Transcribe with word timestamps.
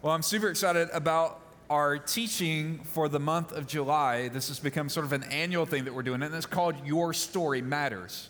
Well, 0.00 0.14
I'm 0.14 0.22
super 0.22 0.48
excited 0.48 0.90
about 0.92 1.40
our 1.68 1.98
teaching 1.98 2.78
for 2.84 3.08
the 3.08 3.18
month 3.18 3.50
of 3.50 3.66
July. 3.66 4.28
This 4.28 4.46
has 4.46 4.60
become 4.60 4.88
sort 4.88 5.04
of 5.04 5.12
an 5.12 5.24
annual 5.24 5.66
thing 5.66 5.86
that 5.86 5.94
we're 5.94 6.04
doing, 6.04 6.22
and 6.22 6.32
it's 6.36 6.46
called 6.46 6.76
Your 6.86 7.12
Story 7.12 7.62
Matters. 7.62 8.28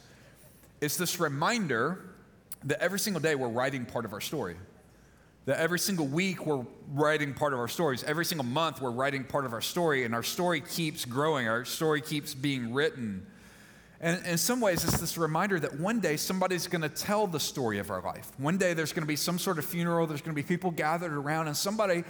It's 0.81 0.97
this 0.97 1.21
reminder 1.21 2.01
that 2.65 2.81
every 2.81 2.99
single 2.99 3.21
day 3.21 3.35
we're 3.35 3.49
writing 3.49 3.85
part 3.85 4.07
of 4.07 4.15
our 4.15 4.21
story. 4.23 4.57
That 5.45 5.59
every 5.59 5.79
single 5.79 6.07
week 6.07 6.47
we're 6.47 6.65
writing 6.95 7.35
part 7.35 7.53
of 7.53 7.59
our 7.59 7.69
stories. 7.69 8.03
Every 8.03 8.25
single 8.25 8.47
month 8.47 8.81
we're 8.81 8.91
writing 8.91 9.25
part 9.25 9.45
of 9.45 9.53
our 9.53 9.61
story, 9.61 10.07
and 10.07 10.15
our 10.15 10.23
story 10.23 10.63
keeps 10.63 11.05
growing. 11.05 11.49
Our 11.49 11.67
story 11.67 12.01
keeps 12.01 12.33
being 12.33 12.73
written. 12.73 13.27
And 14.01 14.25
in 14.27 14.39
some 14.39 14.61
ways, 14.61 14.85
it's 14.85 15.01
this 15.01 15.19
reminder 15.19 15.59
that 15.59 15.81
one 15.81 15.99
day 15.99 16.17
somebody's 16.17 16.69
going 16.69 16.83
to 16.83 16.89
tell 16.89 17.27
the 17.27 17.41
story 17.41 17.79
of 17.79 17.91
our 17.91 18.01
life. 18.01 18.31
One 18.39 18.57
day 18.57 18.73
there's 18.73 18.93
going 18.93 19.03
to 19.03 19.09
be 19.09 19.17
some 19.17 19.39
sort 19.39 19.59
of 19.59 19.65
funeral, 19.65 20.07
there's 20.07 20.23
going 20.23 20.37
to 20.37 20.41
be 20.41 20.47
people 20.47 20.71
gathered 20.71 21.13
around, 21.13 21.49
and 21.49 21.57
somebody 21.57 22.05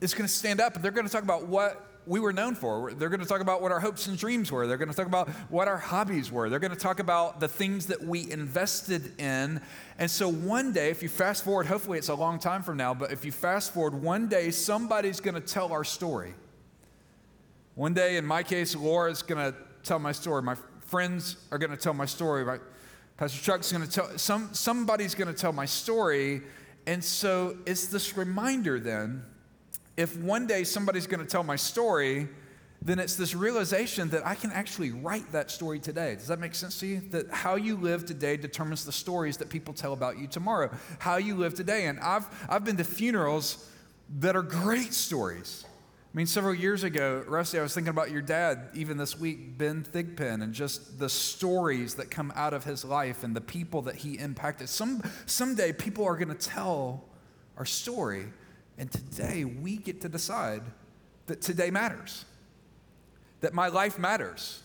is 0.00 0.14
going 0.14 0.26
to 0.26 0.32
stand 0.32 0.60
up 0.60 0.74
and 0.74 0.84
they're 0.84 0.90
going 0.92 1.06
to 1.06 1.12
talk 1.12 1.22
about 1.22 1.46
what 1.46 1.86
we 2.06 2.20
were 2.20 2.32
known 2.32 2.54
for. 2.54 2.92
They're 2.92 3.08
going 3.08 3.20
to 3.20 3.26
talk 3.26 3.40
about 3.40 3.62
what 3.62 3.72
our 3.72 3.80
hopes 3.80 4.06
and 4.06 4.18
dreams 4.18 4.52
were. 4.52 4.66
They're 4.66 4.76
going 4.76 4.90
to 4.90 4.94
talk 4.94 5.06
about 5.06 5.28
what 5.48 5.68
our 5.68 5.78
hobbies 5.78 6.30
were. 6.30 6.50
They're 6.50 6.58
going 6.58 6.72
to 6.72 6.78
talk 6.78 6.98
about 6.98 7.40
the 7.40 7.48
things 7.48 7.86
that 7.86 8.02
we 8.02 8.30
invested 8.30 9.18
in. 9.18 9.60
And 9.98 10.10
so 10.10 10.28
one 10.28 10.72
day, 10.72 10.90
if 10.90 11.02
you 11.02 11.08
fast 11.08 11.44
forward, 11.44 11.66
hopefully 11.66 11.98
it's 11.98 12.10
a 12.10 12.14
long 12.14 12.38
time 12.38 12.62
from 12.62 12.76
now, 12.76 12.92
but 12.92 13.10
if 13.10 13.24
you 13.24 13.32
fast 13.32 13.72
forward, 13.72 13.94
one 13.94 14.28
day 14.28 14.50
somebody's 14.50 15.20
going 15.20 15.34
to 15.34 15.40
tell 15.40 15.72
our 15.72 15.84
story. 15.84 16.34
One 17.74 17.94
day, 17.94 18.16
in 18.16 18.26
my 18.26 18.42
case, 18.42 18.76
Laura's 18.76 19.22
going 19.22 19.52
to 19.52 19.58
tell 19.82 19.98
my 19.98 20.12
story. 20.12 20.42
My 20.42 20.56
friends 20.94 21.38
are 21.50 21.58
going 21.58 21.72
to 21.72 21.76
tell 21.76 21.92
my 21.92 22.04
story. 22.04 22.44
Right? 22.44 22.60
Pastor 23.16 23.42
Chuck's 23.42 23.72
going 23.72 23.82
to 23.82 23.90
tell, 23.90 24.16
some, 24.16 24.54
somebody's 24.54 25.16
going 25.16 25.26
to 25.26 25.34
tell 25.34 25.52
my 25.52 25.64
story. 25.64 26.42
And 26.86 27.02
so 27.02 27.56
it's 27.66 27.86
this 27.88 28.16
reminder 28.16 28.78
then 28.78 29.24
if 29.96 30.16
one 30.16 30.46
day 30.46 30.62
somebody's 30.62 31.08
going 31.08 31.18
to 31.18 31.26
tell 31.26 31.42
my 31.42 31.56
story, 31.56 32.28
then 32.80 33.00
it's 33.00 33.16
this 33.16 33.34
realization 33.34 34.08
that 34.10 34.24
I 34.24 34.36
can 34.36 34.52
actually 34.52 34.92
write 34.92 35.32
that 35.32 35.50
story 35.50 35.80
today. 35.80 36.14
Does 36.14 36.28
that 36.28 36.38
make 36.38 36.54
sense 36.54 36.78
to 36.78 36.86
you? 36.86 37.00
That 37.10 37.28
how 37.28 37.56
you 37.56 37.74
live 37.76 38.06
today 38.06 38.36
determines 38.36 38.84
the 38.84 38.92
stories 38.92 39.36
that 39.38 39.48
people 39.48 39.74
tell 39.74 39.94
about 39.94 40.18
you 40.18 40.28
tomorrow. 40.28 40.70
How 41.00 41.16
you 41.16 41.34
live 41.34 41.54
today. 41.54 41.86
And 41.86 41.98
I've, 41.98 42.28
I've 42.48 42.64
been 42.64 42.76
to 42.76 42.84
funerals 42.84 43.68
that 44.20 44.36
are 44.36 44.42
great 44.42 44.94
stories. 44.94 45.64
I 46.14 46.16
mean, 46.16 46.26
several 46.26 46.54
years 46.54 46.84
ago, 46.84 47.24
Rusty, 47.26 47.58
I 47.58 47.62
was 47.62 47.74
thinking 47.74 47.90
about 47.90 48.12
your 48.12 48.22
dad, 48.22 48.68
even 48.72 48.96
this 48.98 49.18
week, 49.18 49.58
Ben 49.58 49.82
Thigpen, 49.82 50.44
and 50.44 50.54
just 50.54 51.00
the 51.00 51.08
stories 51.08 51.96
that 51.96 52.08
come 52.08 52.32
out 52.36 52.54
of 52.54 52.62
his 52.62 52.84
life 52.84 53.24
and 53.24 53.34
the 53.34 53.40
people 53.40 53.82
that 53.82 53.96
he 53.96 54.16
impacted. 54.16 54.68
Some, 54.68 55.02
someday, 55.26 55.72
people 55.72 56.04
are 56.04 56.14
going 56.14 56.28
to 56.28 56.34
tell 56.36 57.02
our 57.56 57.64
story. 57.64 58.26
And 58.78 58.92
today 58.92 59.44
we 59.44 59.76
get 59.76 60.02
to 60.02 60.08
decide 60.08 60.62
that 61.26 61.40
today 61.40 61.72
matters, 61.72 62.24
that 63.40 63.52
my 63.52 63.66
life 63.66 63.98
matters. 63.98 64.62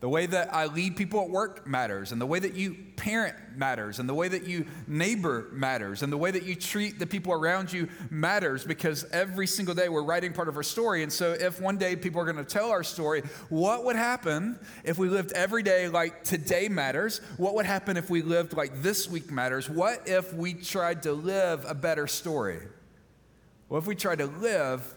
The 0.00 0.08
way 0.08 0.26
that 0.26 0.54
I 0.54 0.66
lead 0.66 0.96
people 0.96 1.22
at 1.22 1.28
work 1.28 1.66
matters, 1.66 2.12
and 2.12 2.20
the 2.20 2.26
way 2.26 2.38
that 2.38 2.54
you 2.54 2.76
parent 2.94 3.34
matters, 3.56 3.98
and 3.98 4.08
the 4.08 4.14
way 4.14 4.28
that 4.28 4.44
you 4.44 4.64
neighbor 4.86 5.48
matters, 5.50 6.04
and 6.04 6.12
the 6.12 6.16
way 6.16 6.30
that 6.30 6.44
you 6.44 6.54
treat 6.54 7.00
the 7.00 7.06
people 7.06 7.32
around 7.32 7.72
you 7.72 7.88
matters 8.08 8.62
because 8.62 9.04
every 9.10 9.48
single 9.48 9.74
day 9.74 9.88
we're 9.88 10.04
writing 10.04 10.32
part 10.32 10.48
of 10.48 10.56
our 10.56 10.62
story. 10.62 11.02
And 11.02 11.12
so, 11.12 11.32
if 11.32 11.60
one 11.60 11.78
day 11.78 11.96
people 11.96 12.20
are 12.20 12.24
going 12.24 12.36
to 12.36 12.44
tell 12.44 12.70
our 12.70 12.84
story, 12.84 13.22
what 13.48 13.84
would 13.84 13.96
happen 13.96 14.60
if 14.84 14.98
we 14.98 15.08
lived 15.08 15.32
every 15.32 15.64
day 15.64 15.88
like 15.88 16.22
today 16.22 16.68
matters? 16.68 17.20
What 17.36 17.56
would 17.56 17.66
happen 17.66 17.96
if 17.96 18.08
we 18.08 18.22
lived 18.22 18.52
like 18.56 18.82
this 18.82 19.10
week 19.10 19.32
matters? 19.32 19.68
What 19.68 20.02
if 20.06 20.32
we 20.32 20.54
tried 20.54 21.02
to 21.02 21.12
live 21.12 21.64
a 21.66 21.74
better 21.74 22.06
story? 22.06 22.60
What 23.66 23.78
if 23.78 23.86
we 23.88 23.96
tried 23.96 24.18
to 24.18 24.26
live 24.26 24.94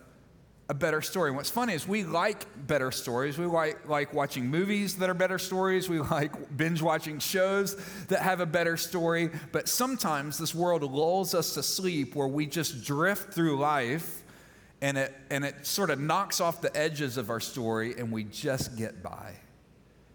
a 0.72 0.74
better 0.74 1.02
story? 1.02 1.32
What's 1.32 1.50
funny 1.50 1.74
is 1.74 1.86
we 1.86 2.06
like 2.06 2.46
better 2.66 2.92
stories. 2.92 3.38
We 3.38 3.46
like, 3.46 3.90
like 3.90 4.14
watching 4.14 4.48
movies 4.48 4.96
that 5.00 5.10
are 5.10 5.14
better 5.14 5.38
stories. 5.38 5.90
We 5.90 6.00
like 6.18 6.56
binge 6.56 6.82
watching 6.82 7.20
shows 7.20 7.76
that 8.08 8.22
have 8.22 8.40
a 8.40 8.46
better 8.46 8.78
story. 8.78 9.32
But 9.52 9.68
sometimes 9.68 10.38
this 10.38 10.56
world 10.56 10.84
lulls 10.84 11.36
us 11.36 11.56
to 11.56 11.62
sleep 11.62 12.16
where 12.16 12.28
we 12.28 12.46
just 12.46 12.86
drift 12.86 13.34
through 13.34 13.60
life 13.60 14.24
and 14.82 14.98
it, 14.98 15.14
and 15.30 15.44
it 15.44 15.68
sort 15.68 15.90
of 15.90 16.00
knocks 16.00 16.40
off 16.40 16.62
the 16.62 16.76
edges 16.76 17.18
of 17.18 17.30
our 17.30 17.42
story 17.42 17.94
and 17.98 18.10
we 18.10 18.24
just 18.24 18.78
get 18.78 19.04
by. 19.04 19.34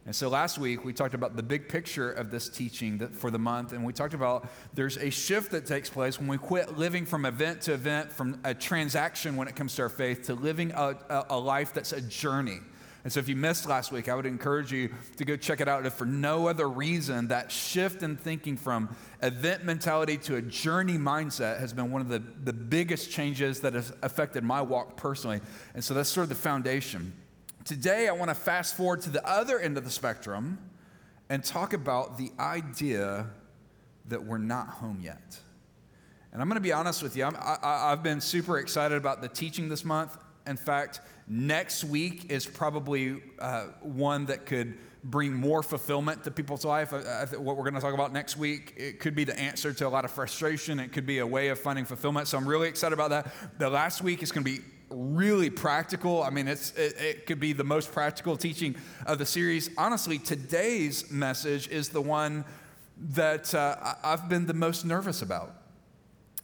And 0.06 0.14
so 0.14 0.28
last 0.28 0.56
week 0.56 0.84
we 0.84 0.92
talked 0.92 1.14
about 1.14 1.34
the 1.34 1.42
big 1.42 1.68
picture 1.68 2.12
of 2.12 2.30
this 2.30 2.48
teaching 2.48 3.08
for 3.08 3.32
the 3.32 3.40
month, 3.40 3.72
and 3.72 3.84
we 3.84 3.92
talked 3.92 4.14
about 4.14 4.48
there's 4.72 4.96
a 4.96 5.10
shift 5.10 5.50
that 5.50 5.66
takes 5.66 5.90
place 5.90 6.20
when 6.20 6.28
we 6.28 6.38
quit 6.38 6.78
living 6.78 7.04
from 7.04 7.26
event 7.26 7.60
to 7.62 7.72
event, 7.72 8.12
from 8.12 8.40
a 8.44 8.54
transaction 8.54 9.36
when 9.36 9.48
it 9.48 9.56
comes 9.56 9.74
to 9.74 9.82
our 9.82 9.88
faith, 9.88 10.22
to 10.26 10.34
living 10.34 10.70
a, 10.70 10.96
a, 11.10 11.26
a 11.30 11.38
life 11.38 11.74
that's 11.74 11.92
a 11.92 12.00
journey. 12.00 12.60
And 13.02 13.12
so 13.12 13.20
if 13.20 13.28
you 13.28 13.36
missed 13.36 13.68
last 13.68 13.92
week, 13.92 14.08
I 14.08 14.14
would 14.16 14.26
encourage 14.26 14.72
you 14.72 14.90
to 15.16 15.24
go 15.24 15.36
check 15.36 15.60
it 15.60 15.68
out. 15.68 15.86
If 15.86 15.94
for 15.94 16.06
no 16.06 16.48
other 16.48 16.68
reason, 16.68 17.28
that 17.28 17.52
shift 17.52 18.02
in 18.02 18.16
thinking 18.16 18.56
from 18.56 18.94
event 19.22 19.64
mentality 19.64 20.18
to 20.18 20.36
a 20.36 20.42
journey 20.42 20.98
mindset 20.98 21.60
has 21.60 21.72
been 21.72 21.92
one 21.92 22.00
of 22.00 22.08
the, 22.08 22.20
the 22.42 22.52
biggest 22.52 23.10
changes 23.10 23.60
that 23.60 23.74
has 23.74 23.92
affected 24.02 24.42
my 24.42 24.60
walk 24.60 24.96
personally. 24.96 25.40
And 25.74 25.84
so 25.84 25.94
that's 25.94 26.08
sort 26.08 26.24
of 26.24 26.28
the 26.30 26.34
foundation. 26.34 27.12
Today, 27.66 28.06
I 28.06 28.12
want 28.12 28.28
to 28.28 28.34
fast 28.36 28.76
forward 28.76 29.00
to 29.02 29.10
the 29.10 29.28
other 29.28 29.58
end 29.58 29.76
of 29.76 29.82
the 29.82 29.90
spectrum 29.90 30.56
and 31.28 31.42
talk 31.42 31.72
about 31.72 32.16
the 32.16 32.30
idea 32.38 33.26
that 34.06 34.24
we're 34.24 34.38
not 34.38 34.68
home 34.68 35.00
yet. 35.02 35.36
And 36.32 36.40
I'm 36.40 36.46
going 36.46 36.58
to 36.58 36.62
be 36.62 36.72
honest 36.72 37.02
with 37.02 37.16
you, 37.16 37.24
i 37.24 37.90
have 37.90 38.04
been 38.04 38.20
super 38.20 38.60
excited 38.60 38.96
about 38.96 39.20
the 39.20 39.26
teaching 39.26 39.68
this 39.68 39.84
month. 39.84 40.16
In 40.46 40.56
fact, 40.56 41.00
next 41.26 41.82
week 41.82 42.30
is 42.30 42.46
probably 42.46 43.20
uh, 43.40 43.64
one 43.80 44.26
that 44.26 44.46
could 44.46 44.78
bring 45.02 45.34
more 45.34 45.60
fulfillment 45.60 46.22
to 46.22 46.30
people's 46.30 46.64
life. 46.64 46.92
what 46.92 47.56
we're 47.56 47.64
going 47.64 47.74
to 47.74 47.80
talk 47.80 47.94
about 47.94 48.12
next 48.12 48.36
week, 48.36 48.74
it 48.76 49.00
could 49.00 49.16
be 49.16 49.24
the 49.24 49.36
answer 49.40 49.72
to 49.72 49.88
a 49.88 49.90
lot 49.90 50.04
of 50.04 50.12
frustration. 50.12 50.78
It 50.78 50.92
could 50.92 51.04
be 51.04 51.18
a 51.18 51.26
way 51.26 51.48
of 51.48 51.58
finding 51.58 51.84
fulfillment. 51.84 52.28
So 52.28 52.38
I'm 52.38 52.46
really 52.46 52.68
excited 52.68 52.94
about 52.94 53.10
that. 53.10 53.58
The 53.58 53.68
last 53.68 54.02
week 54.02 54.22
is 54.22 54.30
going 54.30 54.44
to 54.44 54.52
be 54.52 54.60
really 54.88 55.50
practical. 55.50 56.22
I 56.22 56.30
mean, 56.30 56.48
it's, 56.48 56.72
it, 56.72 57.00
it, 57.00 57.26
could 57.26 57.40
be 57.40 57.52
the 57.52 57.64
most 57.64 57.92
practical 57.92 58.36
teaching 58.36 58.76
of 59.06 59.18
the 59.18 59.26
series. 59.26 59.70
Honestly, 59.76 60.18
today's 60.18 61.10
message 61.10 61.68
is 61.68 61.88
the 61.88 62.00
one 62.00 62.44
that 63.14 63.54
uh, 63.54 63.94
I've 64.02 64.28
been 64.28 64.46
the 64.46 64.54
most 64.54 64.84
nervous 64.84 65.22
about. 65.22 65.54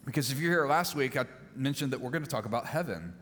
Because 0.05 0.33
if 0.33 0.41
you're 0.41 0.51
here 0.51 0.67
last 0.67 0.97
week, 0.97 1.17
I 1.17 1.27
mentioned 1.55 1.93
that 1.93 2.01
we're 2.01 2.11
going 2.11 2.25
to 2.25 2.31
talk 2.31 2.45
about 2.45 2.67
heaven. 2.67 3.15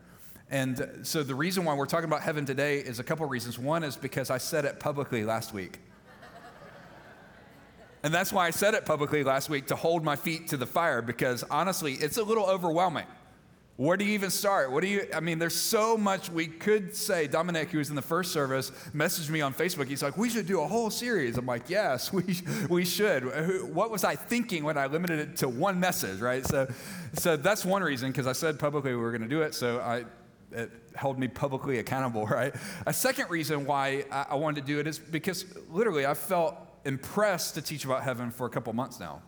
And 0.49 0.99
so 1.03 1.23
the 1.23 1.35
reason 1.35 1.63
why 1.63 1.75
we're 1.75 1.85
talking 1.85 2.09
about 2.09 2.21
heaven 2.21 2.45
today 2.45 2.79
is 2.79 2.99
a 2.99 3.03
couple 3.03 3.25
reasons. 3.27 3.57
One 3.57 3.83
is 3.83 3.95
because 3.95 4.29
I 4.29 4.37
said 4.37 4.65
it 4.65 4.79
publicly 4.79 5.23
last 5.23 5.53
week. 5.53 5.79
and 8.03 8.13
that's 8.13 8.33
why 8.33 8.47
I 8.47 8.49
said 8.49 8.73
it 8.73 8.85
publicly 8.85 9.23
last 9.23 9.49
week 9.49 9.67
to 9.67 9.75
hold 9.75 10.03
my 10.03 10.15
feet 10.15 10.49
to 10.49 10.57
the 10.57 10.65
fire, 10.65 11.01
because 11.01 11.43
honestly, 11.49 11.93
it's 11.93 12.17
a 12.17 12.23
little 12.23 12.45
overwhelming. 12.45 13.05
Where 13.77 13.97
do 13.97 14.05
you 14.05 14.13
even 14.13 14.29
start? 14.29 14.71
What 14.71 14.81
do 14.81 14.87
you, 14.87 15.07
I 15.13 15.21
mean, 15.21 15.39
there's 15.39 15.55
so 15.55 15.97
much 15.97 16.29
we 16.29 16.45
could 16.45 16.95
say. 16.95 17.27
Dominic, 17.27 17.69
who 17.71 17.79
was 17.79 17.89
in 17.89 17.95
the 17.95 18.01
first 18.01 18.31
service, 18.31 18.71
messaged 18.93 19.29
me 19.29 19.41
on 19.41 19.53
Facebook. 19.53 19.87
He's 19.87 20.03
like, 20.03 20.17
we 20.17 20.29
should 20.29 20.45
do 20.45 20.61
a 20.61 20.67
whole 20.67 20.89
series. 20.89 21.37
I'm 21.37 21.45
like, 21.45 21.69
yes, 21.69 22.13
we, 22.13 22.41
we 22.69 22.85
should. 22.85 23.73
What 23.73 23.89
was 23.89 24.03
I 24.03 24.15
thinking 24.15 24.63
when 24.63 24.77
I 24.77 24.85
limited 24.85 25.19
it 25.19 25.37
to 25.37 25.49
one 25.49 25.79
message, 25.79 26.19
right? 26.19 26.45
So, 26.45 26.67
so 27.13 27.37
that's 27.37 27.65
one 27.65 27.81
reason, 27.81 28.11
because 28.11 28.27
I 28.27 28.33
said 28.33 28.59
publicly 28.59 28.91
we 28.91 28.97
were 28.97 29.11
going 29.11 29.23
to 29.23 29.27
do 29.27 29.41
it. 29.41 29.55
So 29.55 29.79
I, 29.79 30.05
it 30.51 30.69
held 30.95 31.17
me 31.17 31.27
publicly 31.27 31.79
accountable, 31.79 32.27
right? 32.27 32.53
A 32.85 32.93
second 32.93 33.29
reason 33.29 33.65
why 33.65 34.05
I, 34.11 34.27
I 34.31 34.35
wanted 34.35 34.61
to 34.61 34.67
do 34.67 34.79
it 34.79 34.87
is 34.87 34.99
because 34.99 35.45
literally 35.69 36.05
I 36.05 36.13
felt 36.13 36.55
impressed 36.85 37.55
to 37.55 37.61
teach 37.61 37.85
about 37.85 38.03
heaven 38.03 38.31
for 38.31 38.45
a 38.45 38.49
couple 38.49 38.73
months 38.73 38.99
now. 38.99 39.21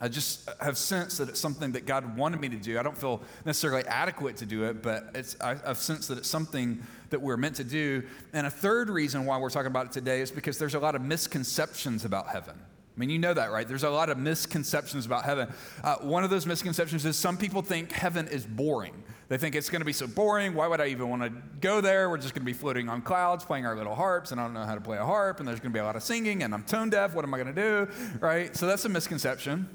I 0.00 0.08
just 0.08 0.48
have 0.60 0.78
sensed 0.78 1.18
that 1.18 1.28
it's 1.28 1.40
something 1.40 1.72
that 1.72 1.84
God 1.84 2.16
wanted 2.16 2.40
me 2.40 2.48
to 2.50 2.56
do. 2.56 2.78
I 2.78 2.82
don't 2.82 2.96
feel 2.96 3.20
necessarily 3.44 3.84
adequate 3.86 4.36
to 4.38 4.46
do 4.46 4.64
it, 4.64 4.80
but 4.80 5.16
I, 5.40 5.56
have 5.66 5.78
sensed 5.78 6.08
that 6.08 6.18
it's 6.18 6.28
something 6.28 6.82
that 7.10 7.20
we're 7.20 7.36
meant 7.36 7.56
to 7.56 7.64
do. 7.64 8.04
And 8.32 8.46
a 8.46 8.50
third 8.50 8.90
reason 8.90 9.26
why 9.26 9.38
we're 9.38 9.50
talking 9.50 9.66
about 9.66 9.86
it 9.86 9.92
today 9.92 10.20
is 10.20 10.30
because 10.30 10.56
there's 10.56 10.74
a 10.74 10.78
lot 10.78 10.94
of 10.94 11.02
misconceptions 11.02 12.04
about 12.04 12.28
heaven. 12.28 12.54
I 12.56 13.00
mean, 13.00 13.10
you 13.10 13.18
know 13.18 13.34
that, 13.34 13.52
right? 13.52 13.66
There's 13.66 13.84
a 13.84 13.90
lot 13.90 14.08
of 14.08 14.18
misconceptions 14.18 15.06
about 15.06 15.24
heaven. 15.24 15.48
Uh, 15.84 15.96
one 15.96 16.24
of 16.24 16.30
those 16.30 16.46
misconceptions 16.46 17.04
is 17.04 17.16
some 17.16 17.36
people 17.36 17.62
think 17.62 17.92
heaven 17.92 18.26
is 18.28 18.44
boring. 18.44 19.04
They 19.28 19.36
think 19.36 19.54
it's 19.54 19.68
going 19.68 19.82
to 19.82 19.86
be 19.86 19.92
so 19.92 20.06
boring. 20.06 20.54
Why 20.54 20.66
would 20.66 20.80
I 20.80 20.86
even 20.86 21.08
want 21.08 21.22
to 21.22 21.30
go 21.60 21.80
there? 21.80 22.08
We're 22.08 22.18
just 22.18 22.34
going 22.34 22.42
to 22.42 22.46
be 22.46 22.54
floating 22.54 22.88
on 22.88 23.02
clouds, 23.02 23.44
playing 23.44 23.66
our 23.66 23.76
little 23.76 23.94
harps, 23.94 24.32
and 24.32 24.40
I 24.40 24.44
don't 24.44 24.54
know 24.54 24.64
how 24.64 24.74
to 24.74 24.80
play 24.80 24.96
a 24.96 25.04
harp, 25.04 25.38
and 25.38 25.46
there's 25.46 25.60
going 25.60 25.70
to 25.70 25.76
be 25.76 25.80
a 25.80 25.84
lot 25.84 25.96
of 25.96 26.02
singing, 26.02 26.42
and 26.42 26.54
I'm 26.54 26.64
tone 26.64 26.90
deaf. 26.90 27.14
What 27.14 27.24
am 27.24 27.34
I 27.34 27.38
going 27.38 27.54
to 27.54 27.62
do? 27.62 27.92
Right? 28.20 28.56
So 28.56 28.66
that's 28.66 28.84
a 28.84 28.88
misconception. 28.88 29.68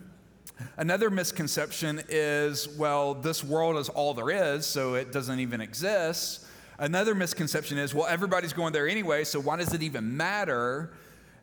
Another 0.77 1.09
misconception 1.09 2.01
is, 2.09 2.67
well, 2.77 3.13
this 3.13 3.43
world 3.43 3.77
is 3.77 3.89
all 3.89 4.13
there 4.13 4.29
is, 4.29 4.65
so 4.65 4.95
it 4.95 5.11
doesn't 5.11 5.39
even 5.39 5.61
exist. 5.61 6.45
Another 6.79 7.13
misconception 7.15 7.77
is, 7.77 7.93
well, 7.93 8.07
everybody's 8.07 8.53
going 8.53 8.73
there 8.73 8.87
anyway, 8.87 9.23
so 9.23 9.39
why 9.39 9.57
does 9.57 9.73
it 9.73 9.83
even 9.83 10.17
matter? 10.17 10.91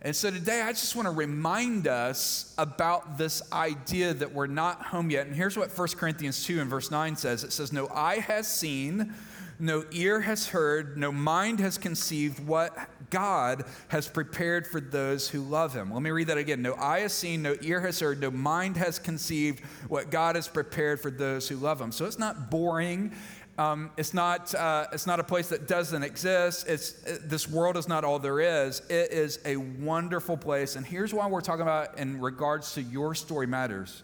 And 0.02 0.16
so 0.16 0.30
today, 0.30 0.62
I 0.62 0.72
just 0.72 0.96
want 0.96 1.06
to 1.06 1.12
remind 1.12 1.86
us 1.86 2.54
about 2.56 3.18
this 3.18 3.42
idea 3.52 4.14
that 4.14 4.32
we're 4.32 4.46
not 4.46 4.82
home 4.82 5.10
yet. 5.10 5.26
And 5.26 5.36
here's 5.36 5.58
what 5.58 5.76
1 5.76 5.88
Corinthians 5.88 6.44
2 6.44 6.60
and 6.60 6.70
verse 6.70 6.90
9 6.90 7.16
says 7.16 7.44
it 7.44 7.52
says, 7.52 7.72
No 7.72 7.86
eye 7.88 8.20
has 8.20 8.48
seen, 8.48 9.12
no 9.60 9.84
ear 9.92 10.20
has 10.20 10.48
heard, 10.48 10.96
no 10.96 11.12
mind 11.12 11.60
has 11.60 11.78
conceived 11.78 12.44
what 12.46 12.76
God 13.10 13.64
has 13.88 14.08
prepared 14.08 14.66
for 14.66 14.80
those 14.80 15.28
who 15.28 15.42
love 15.42 15.74
him. 15.74 15.92
Let 15.92 16.02
me 16.02 16.10
read 16.10 16.28
that 16.28 16.38
again. 16.38 16.62
No 16.62 16.74
eye 16.74 17.00
has 17.00 17.12
seen, 17.12 17.42
no 17.42 17.56
ear 17.60 17.80
has 17.80 18.00
heard, 18.00 18.20
no 18.20 18.30
mind 18.30 18.76
has 18.76 18.98
conceived 18.98 19.64
what 19.88 20.10
God 20.10 20.36
has 20.36 20.48
prepared 20.48 21.00
for 21.00 21.10
those 21.10 21.48
who 21.48 21.56
love 21.56 21.80
him. 21.80 21.92
So 21.92 22.06
it's 22.06 22.18
not 22.18 22.50
boring. 22.50 23.12
Um, 23.58 23.90
it's, 23.98 24.14
not, 24.14 24.54
uh, 24.54 24.86
it's 24.92 25.06
not 25.06 25.20
a 25.20 25.24
place 25.24 25.48
that 25.48 25.68
doesn't 25.68 26.02
exist. 26.02 26.66
It's, 26.66 27.02
it, 27.04 27.28
this 27.28 27.46
world 27.46 27.76
is 27.76 27.88
not 27.88 28.04
all 28.04 28.18
there 28.18 28.40
is. 28.40 28.80
It 28.88 29.12
is 29.12 29.38
a 29.44 29.56
wonderful 29.56 30.36
place. 30.36 30.76
And 30.76 30.86
here's 30.86 31.12
why 31.12 31.26
we're 31.26 31.42
talking 31.42 31.62
about 31.62 31.98
in 31.98 32.20
regards 32.20 32.72
to 32.74 32.82
your 32.82 33.14
story 33.14 33.46
matters. 33.46 34.02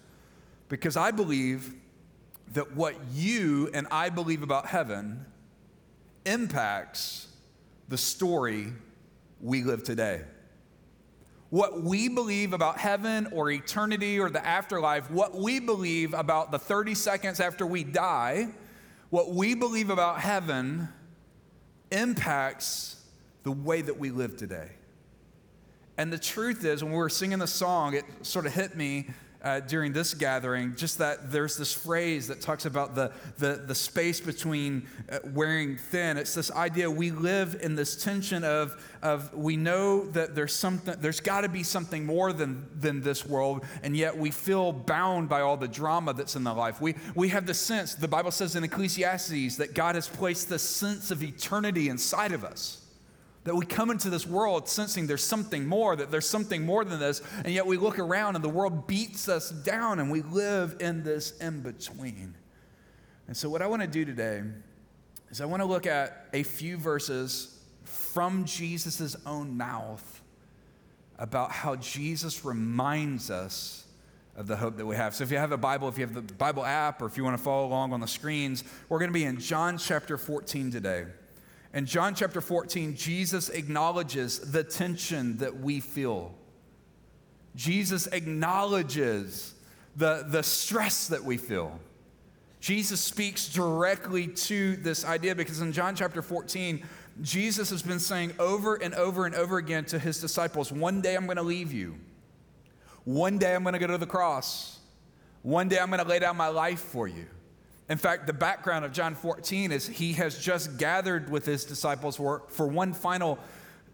Because 0.69 0.97
I 0.97 1.11
believe 1.11 1.73
that 2.53 2.77
what 2.77 2.97
you 3.13 3.71
and 3.73 3.87
I 3.91 4.11
believe 4.11 4.43
about 4.43 4.67
heaven 4.67 5.25
impacts 6.27 7.29
the 7.89 7.97
story 7.97 8.73
we 9.41 9.63
live 9.63 9.83
today. 9.83 10.23
What 11.51 11.83
we 11.83 12.09
believe 12.09 12.53
about 12.53 12.79
heaven 12.79 13.29
or 13.33 13.51
eternity 13.51 14.19
or 14.19 14.29
the 14.29 14.45
afterlife, 14.45 15.11
what 15.11 15.35
we 15.35 15.61
believe 15.61 16.13
about 16.13 16.51
the 16.51 16.59
30 16.59 16.95
seconds 16.95 17.39
after 17.41 17.65
we 17.65 17.85
die, 17.85 18.49
what 19.11 19.31
we 19.31 19.55
believe 19.55 19.89
about 19.89 20.21
heaven 20.21 20.89
impacts 21.93 23.05
the 23.45 23.53
way 23.53 23.81
that 23.81 23.97
we 23.97 24.11
live 24.11 24.37
today. 24.37 24.71
And 25.97 26.13
the 26.13 26.19
truth 26.19 26.65
is, 26.65 26.83
when 26.83 26.93
we 26.93 26.99
were 26.99 27.09
singing 27.09 27.39
the 27.39 27.47
song, 27.47 27.95
it 27.95 28.05
sort 28.23 28.45
of 28.47 28.53
hit 28.53 28.77
me 28.77 29.07
uh, 29.47 29.61
during 29.61 29.93
this 29.93 30.13
gathering, 30.13 30.75
just 30.75 30.99
that 30.99 31.31
there's 31.31 31.57
this 31.57 31.73
phrase 31.73 32.27
that 32.27 32.41
talks 32.41 32.67
about 32.67 32.97
the, 32.97 33.13
the, 33.39 33.63
the 33.65 33.77
space 33.77 34.21
between 34.21 34.89
uh, 35.09 35.21
wearing 35.35 35.77
thin. 35.77 36.17
It's 36.17 36.35
this 36.35 36.51
idea 36.51 36.91
we 36.91 37.13
live 37.13 37.57
in 37.63 37.77
this 37.77 38.03
tension 38.03 38.43
of, 38.43 38.77
of 39.03 39.33
we 39.33 39.57
know 39.57 40.05
that 40.11 40.35
there's 40.35 40.53
something, 40.53 40.97
there's 40.99 41.21
got 41.21 41.43
to 41.43 41.49
be 41.49 41.63
something 41.63 42.05
more 42.05 42.33
than, 42.33 42.67
than 42.81 43.03
this 43.03 43.25
world, 43.25 43.65
and 43.85 43.97
yet 43.97 44.19
we 44.19 44.33
feel 44.33 44.73
bound 44.73 45.29
by 45.29 45.43
all 45.43 45.57
the 45.57 45.69
drama 45.69 46.13
that's 46.13 46.35
in 46.35 46.43
the 46.43 46.53
life. 46.53 46.81
We, 46.81 46.97
we 47.15 47.29
have 47.29 47.47
the 47.47 47.55
sense, 47.55 47.95
the 47.95 48.09
Bible 48.09 48.33
says 48.33 48.57
in 48.57 48.65
Ecclesiastes, 48.65 49.59
that 49.59 49.75
God 49.75 49.95
has 49.95 50.09
placed 50.09 50.49
the 50.49 50.59
sense 50.59 51.13
of 51.13 51.23
eternity 51.23 51.89
inside 51.89 52.33
of 52.33 52.43
us. 52.43 52.83
That 53.47 53.55
we 53.55 53.65
come 53.65 53.91
into 53.91 54.11
this 54.11 54.27
world 54.27 54.69
sensing 54.69 55.07
there's 55.07 55.23
something 55.23 55.67
more, 55.67 55.95
that 55.95 56.11
there's 56.11 56.29
something 56.29 56.67
more 56.67 56.85
than 56.85 56.99
this, 56.99 57.23
and 57.45 57.55
yet 57.55 57.65
we 57.65 57.77
look 57.77 58.01
around 58.01 58.35
and 58.35 58.45
the 58.45 58.49
world 58.49 58.89
beats 58.89 59.29
us 59.29 59.51
down 59.51 60.01
and 60.01 60.11
we 60.11 60.23
live 60.23 60.77
in 60.81 61.05
this 61.05 61.31
in 61.39 61.61
between. 61.61 62.35
And 63.29 63.37
so, 63.37 63.49
what 63.49 63.63
I 63.63 63.69
want 63.69 63.83
to 63.83 63.89
do 63.89 64.05
today 64.05 64.43
is 65.31 65.41
I 65.41 65.45
want 65.45 65.63
to 65.63 65.67
look 65.67 65.87
at 65.87 66.27
a 66.33 66.43
few 66.43 66.77
verses 66.77 67.57
from 67.85 68.45
Jesus' 68.47 69.15
own 69.25 69.57
mouth 69.57 70.23
about 71.17 71.53
how 71.53 71.77
Jesus 71.77 72.45
reminds 72.45 73.31
us 73.31 73.87
of 74.37 74.49
the 74.49 74.57
hope 74.57 74.77
that 74.77 74.87
we 74.87 74.97
have. 74.97 75.15
So, 75.15 75.23
if 75.23 75.31
you 75.31 75.39
have 75.39 75.53
a 75.53 75.57
Bible, 75.57 75.89
if 75.89 75.99
you 75.99 76.05
have 76.05 76.15
the 76.15 76.35
Bible 76.35 76.65
app, 76.65 77.01
or 77.01 77.07
if 77.07 77.17
you 77.17 77.23
want 77.23 77.37
to 77.37 77.43
follow 77.45 77.65
along 77.65 77.93
on 77.93 78.01
the 78.01 78.09
screens, 78.09 78.65
we're 78.89 78.99
going 78.99 79.11
to 79.11 79.15
be 79.15 79.25
in 79.25 79.39
John 79.39 79.79
chapter 79.79 80.19
14 80.19 80.73
today. 80.73 81.07
In 81.77 81.85
John 81.85 82.15
chapter 82.15 82.41
14, 82.41 82.97
Jesus 82.97 83.51
acknowledges 83.51 84.39
the 84.39 84.65
tension 84.65 85.37
that 85.37 85.61
we 85.61 85.81
feel. 85.81 86.35
Jesus 87.55 88.07
acknowledges 88.07 89.53
the, 89.95 90.25
the 90.27 90.43
stress 90.43 91.09
that 91.09 91.23
we 91.23 91.37
feel. 91.37 91.79
Jesus 92.61 92.99
speaks 92.99 93.51
directly 93.51 94.27
to 94.27 94.77
this 94.77 95.05
idea 95.05 95.35
because 95.35 95.61
in 95.61 95.71
John 95.71 95.95
chapter 95.95 96.23
14, 96.23 96.83
Jesus 97.21 97.69
has 97.69 97.83
been 97.83 98.01
saying 98.01 98.33
over 98.39 98.77
and 98.77 98.95
over 98.95 99.27
and 99.27 99.35
over 99.35 99.59
again 99.59 99.85
to 99.85 99.99
his 99.99 100.19
disciples, 100.19 100.73
One 100.73 101.03
day 101.03 101.15
I'm 101.15 101.27
going 101.27 101.37
to 101.37 101.43
leave 101.43 101.75
you. 101.75 101.97
One 103.05 103.37
day 103.37 103.55
I'm 103.55 103.65
going 103.65 103.75
to 103.75 103.79
go 103.79 103.89
to 103.89 103.99
the 103.99 104.07
cross. 104.07 104.79
One 105.43 105.69
day 105.69 105.79
I'm 105.79 105.91
going 105.91 106.03
to 106.03 106.09
lay 106.09 106.21
down 106.21 106.39
my 106.39 106.49
life 106.49 106.81
for 106.81 107.07
you. 107.07 107.27
In 107.89 107.99
fact, 107.99 108.27
the 108.27 108.33
background 108.33 108.85
of 108.85 108.93
John 108.93 109.15
14 109.15 109.71
is 109.71 109.87
he 109.87 110.15
has 110.15 110.39
just 110.39 110.77
gathered 110.77 111.31
with 111.31 111.47
his 111.47 111.65
disciples 111.65 112.17
for, 112.17 112.43
for 112.49 112.67
one 112.67 112.93
final 112.93 113.39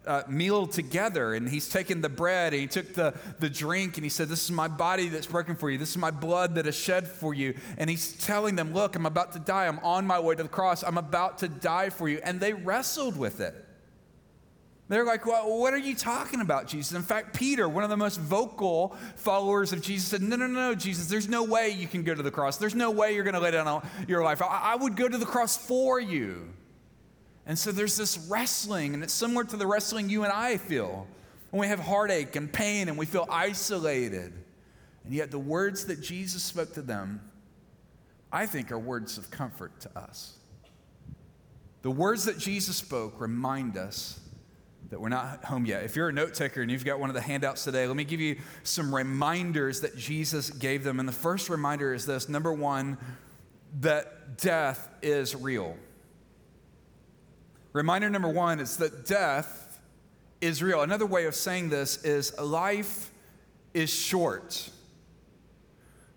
uh, 0.06 0.22
meal 0.28 0.66
together. 0.66 1.34
And 1.34 1.48
he's 1.48 1.68
taken 1.68 2.00
the 2.00 2.08
bread 2.08 2.52
and 2.54 2.60
he 2.62 2.66
took 2.66 2.94
the, 2.94 3.14
the 3.38 3.50
drink 3.50 3.96
and 3.96 4.04
he 4.04 4.08
said, 4.08 4.28
This 4.28 4.44
is 4.44 4.50
my 4.50 4.68
body 4.68 5.08
that's 5.08 5.26
broken 5.26 5.56
for 5.56 5.70
you. 5.70 5.78
This 5.78 5.90
is 5.90 5.98
my 5.98 6.10
blood 6.10 6.54
that 6.54 6.66
is 6.66 6.74
shed 6.74 7.06
for 7.06 7.34
you. 7.34 7.54
And 7.76 7.90
he's 7.90 8.12
telling 8.14 8.56
them, 8.56 8.72
Look, 8.72 8.96
I'm 8.96 9.06
about 9.06 9.32
to 9.32 9.38
die. 9.38 9.66
I'm 9.66 9.78
on 9.80 10.06
my 10.06 10.18
way 10.18 10.34
to 10.34 10.42
the 10.42 10.48
cross. 10.48 10.82
I'm 10.82 10.98
about 10.98 11.38
to 11.38 11.48
die 11.48 11.90
for 11.90 12.08
you. 12.08 12.20
And 12.24 12.40
they 12.40 12.54
wrestled 12.54 13.16
with 13.16 13.40
it. 13.40 13.54
They're 14.88 15.04
like, 15.04 15.24
well, 15.24 15.58
what 15.58 15.72
are 15.72 15.78
you 15.78 15.94
talking 15.94 16.40
about, 16.40 16.66
Jesus? 16.66 16.94
In 16.94 17.02
fact, 17.02 17.34
Peter, 17.34 17.68
one 17.68 17.84
of 17.84 17.90
the 17.90 17.96
most 17.96 18.20
vocal 18.20 18.96
followers 19.16 19.72
of 19.72 19.80
Jesus, 19.80 20.08
said, 20.08 20.22
No, 20.22 20.36
no, 20.36 20.46
no, 20.46 20.74
Jesus, 20.74 21.06
there's 21.06 21.28
no 21.28 21.44
way 21.44 21.70
you 21.70 21.86
can 21.86 22.02
go 22.02 22.14
to 22.14 22.22
the 22.22 22.30
cross. 22.30 22.58
There's 22.58 22.74
no 22.74 22.90
way 22.90 23.14
you're 23.14 23.24
going 23.24 23.34
to 23.34 23.40
lay 23.40 23.52
down 23.52 23.86
your 24.06 24.22
life. 24.22 24.42
I, 24.42 24.72
I 24.72 24.76
would 24.76 24.96
go 24.96 25.08
to 25.08 25.16
the 25.16 25.26
cross 25.26 25.56
for 25.56 26.00
you. 26.00 26.48
And 27.46 27.58
so 27.58 27.72
there's 27.72 27.96
this 27.96 28.18
wrestling, 28.28 28.94
and 28.94 29.02
it's 29.02 29.12
similar 29.12 29.44
to 29.44 29.56
the 29.56 29.66
wrestling 29.66 30.08
you 30.08 30.24
and 30.24 30.32
I 30.32 30.58
feel 30.58 31.06
when 31.50 31.60
we 31.60 31.66
have 31.68 31.80
heartache 31.80 32.36
and 32.36 32.52
pain 32.52 32.88
and 32.88 32.98
we 32.98 33.06
feel 33.06 33.26
isolated. 33.30 34.32
And 35.04 35.12
yet, 35.12 35.30
the 35.30 35.38
words 35.38 35.86
that 35.86 36.00
Jesus 36.00 36.42
spoke 36.42 36.74
to 36.74 36.82
them, 36.82 37.20
I 38.30 38.46
think, 38.46 38.70
are 38.70 38.78
words 38.78 39.18
of 39.18 39.30
comfort 39.30 39.80
to 39.80 39.98
us. 39.98 40.34
The 41.82 41.90
words 41.90 42.24
that 42.24 42.38
Jesus 42.38 42.76
spoke 42.76 43.20
remind 43.20 43.76
us 43.76 44.20
that 44.92 45.00
we're 45.00 45.08
not 45.08 45.42
home 45.46 45.64
yet. 45.64 45.84
If 45.84 45.96
you're 45.96 46.10
a 46.10 46.12
note 46.12 46.34
taker 46.34 46.60
and 46.60 46.70
you've 46.70 46.84
got 46.84 47.00
one 47.00 47.08
of 47.08 47.14
the 47.14 47.22
handouts 47.22 47.64
today, 47.64 47.86
let 47.86 47.96
me 47.96 48.04
give 48.04 48.20
you 48.20 48.36
some 48.62 48.94
reminders 48.94 49.80
that 49.80 49.96
Jesus 49.96 50.50
gave 50.50 50.84
them. 50.84 51.00
And 51.00 51.08
the 51.08 51.14
first 51.14 51.48
reminder 51.48 51.94
is 51.94 52.04
this 52.04 52.28
number 52.28 52.52
one, 52.52 52.98
that 53.80 54.36
death 54.36 54.90
is 55.00 55.34
real. 55.34 55.78
Reminder 57.72 58.10
number 58.10 58.28
one 58.28 58.60
is 58.60 58.76
that 58.76 59.06
death 59.06 59.80
is 60.42 60.62
real. 60.62 60.82
Another 60.82 61.06
way 61.06 61.24
of 61.24 61.34
saying 61.34 61.70
this 61.70 62.04
is 62.04 62.38
life 62.38 63.10
is 63.72 63.88
short. 63.88 64.68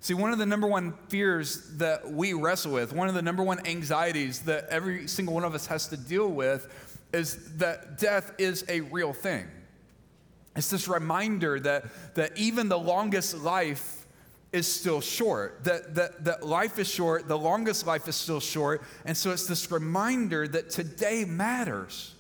See, 0.01 0.13
one 0.13 0.33
of 0.33 0.38
the 0.38 0.45
number 0.45 0.68
one 0.68 0.95
fears 1.07 1.78
that 1.78 2.12
we 2.12 2.33
wrestle 2.33 2.74
with, 2.74 2.92
one 2.92 3.07
of 3.07 3.13
the 3.13 3.21
number 3.21 3.42
one 3.42 3.66
anxieties 3.66 4.42
that 4.42 4.66
every 4.68 5.07
single 5.07 5.33
one 5.33 5.45
of 5.45 5.56
us 5.56 5.66
has 5.68 5.88
to 5.88 5.97
deal 5.97 6.28
with 6.28 6.68
is 7.14 7.57
that 7.57 7.97
death 7.97 8.33
is 8.38 8.66
a 8.68 8.81
real 8.81 9.14
thing. 9.14 9.45
It's 10.56 10.69
this 10.69 10.88
reminder 10.88 11.59
that, 11.59 11.85
that 12.16 12.38
even 12.38 12.69
the 12.69 12.80
longest 12.80 13.38
life 13.38 14.06
is 14.54 14.68
still 14.74 15.02
short, 15.02 15.64
that, 15.66 15.95
that, 15.95 16.24
that 16.24 16.45
life 16.45 16.80
is 16.80 16.90
short, 16.90 17.28
the 17.28 17.38
longest 17.38 17.85
life 17.85 18.07
is 18.07 18.16
still 18.16 18.40
short. 18.40 18.81
And 19.04 19.16
so 19.16 19.31
it's 19.31 19.47
this 19.47 19.69
reminder 19.69 20.47
that 20.47 20.69
today 20.69 21.26
matters. 21.26 22.15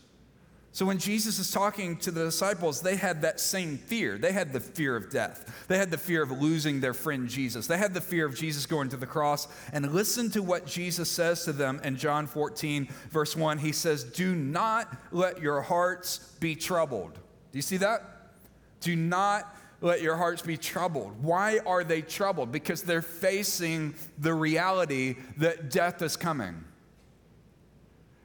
So 0.75 0.85
when 0.85 0.97
Jesus 0.97 1.39
is 1.39 1.51
talking 1.51 1.95
to 1.99 2.11
the 2.11 2.25
disciples, 2.25 2.81
they 2.81 2.97
had 2.97 3.21
that 3.21 3.39
same 3.39 3.77
fear. 3.77 4.17
They 4.17 4.33
had 4.33 4.51
the 4.51 4.59
fear 4.59 4.97
of 4.97 5.09
death. 5.09 5.65
They 5.69 5.77
had 5.77 5.89
the 5.89 5.97
fear 5.97 6.21
of 6.21 6.31
losing 6.31 6.81
their 6.81 6.93
friend 6.93 7.29
Jesus. 7.29 7.65
They 7.65 7.77
had 7.77 7.93
the 7.93 8.01
fear 8.01 8.25
of 8.25 8.35
Jesus 8.35 8.65
going 8.65 8.89
to 8.89 8.97
the 8.97 9.05
cross. 9.05 9.47
And 9.71 9.93
listen 9.93 10.29
to 10.31 10.43
what 10.43 10.67
Jesus 10.67 11.09
says 11.09 11.45
to 11.45 11.53
them 11.53 11.79
in 11.85 11.95
John 11.95 12.27
14, 12.27 12.89
verse 13.09 13.37
1. 13.37 13.59
He 13.59 13.71
says, 13.71 14.03
Do 14.03 14.35
not 14.35 14.93
let 15.13 15.41
your 15.41 15.61
hearts 15.61 16.17
be 16.41 16.57
troubled. 16.57 17.13
Do 17.13 17.57
you 17.57 17.61
see 17.61 17.77
that? 17.77 18.33
Do 18.81 18.97
not 18.97 19.55
let 19.79 20.01
your 20.01 20.17
hearts 20.17 20.41
be 20.41 20.57
troubled. 20.57 21.23
Why 21.23 21.59
are 21.59 21.85
they 21.85 22.01
troubled? 22.01 22.51
Because 22.51 22.83
they're 22.83 23.01
facing 23.01 23.95
the 24.17 24.33
reality 24.33 25.15
that 25.37 25.71
death 25.71 26.01
is 26.01 26.17
coming. 26.17 26.65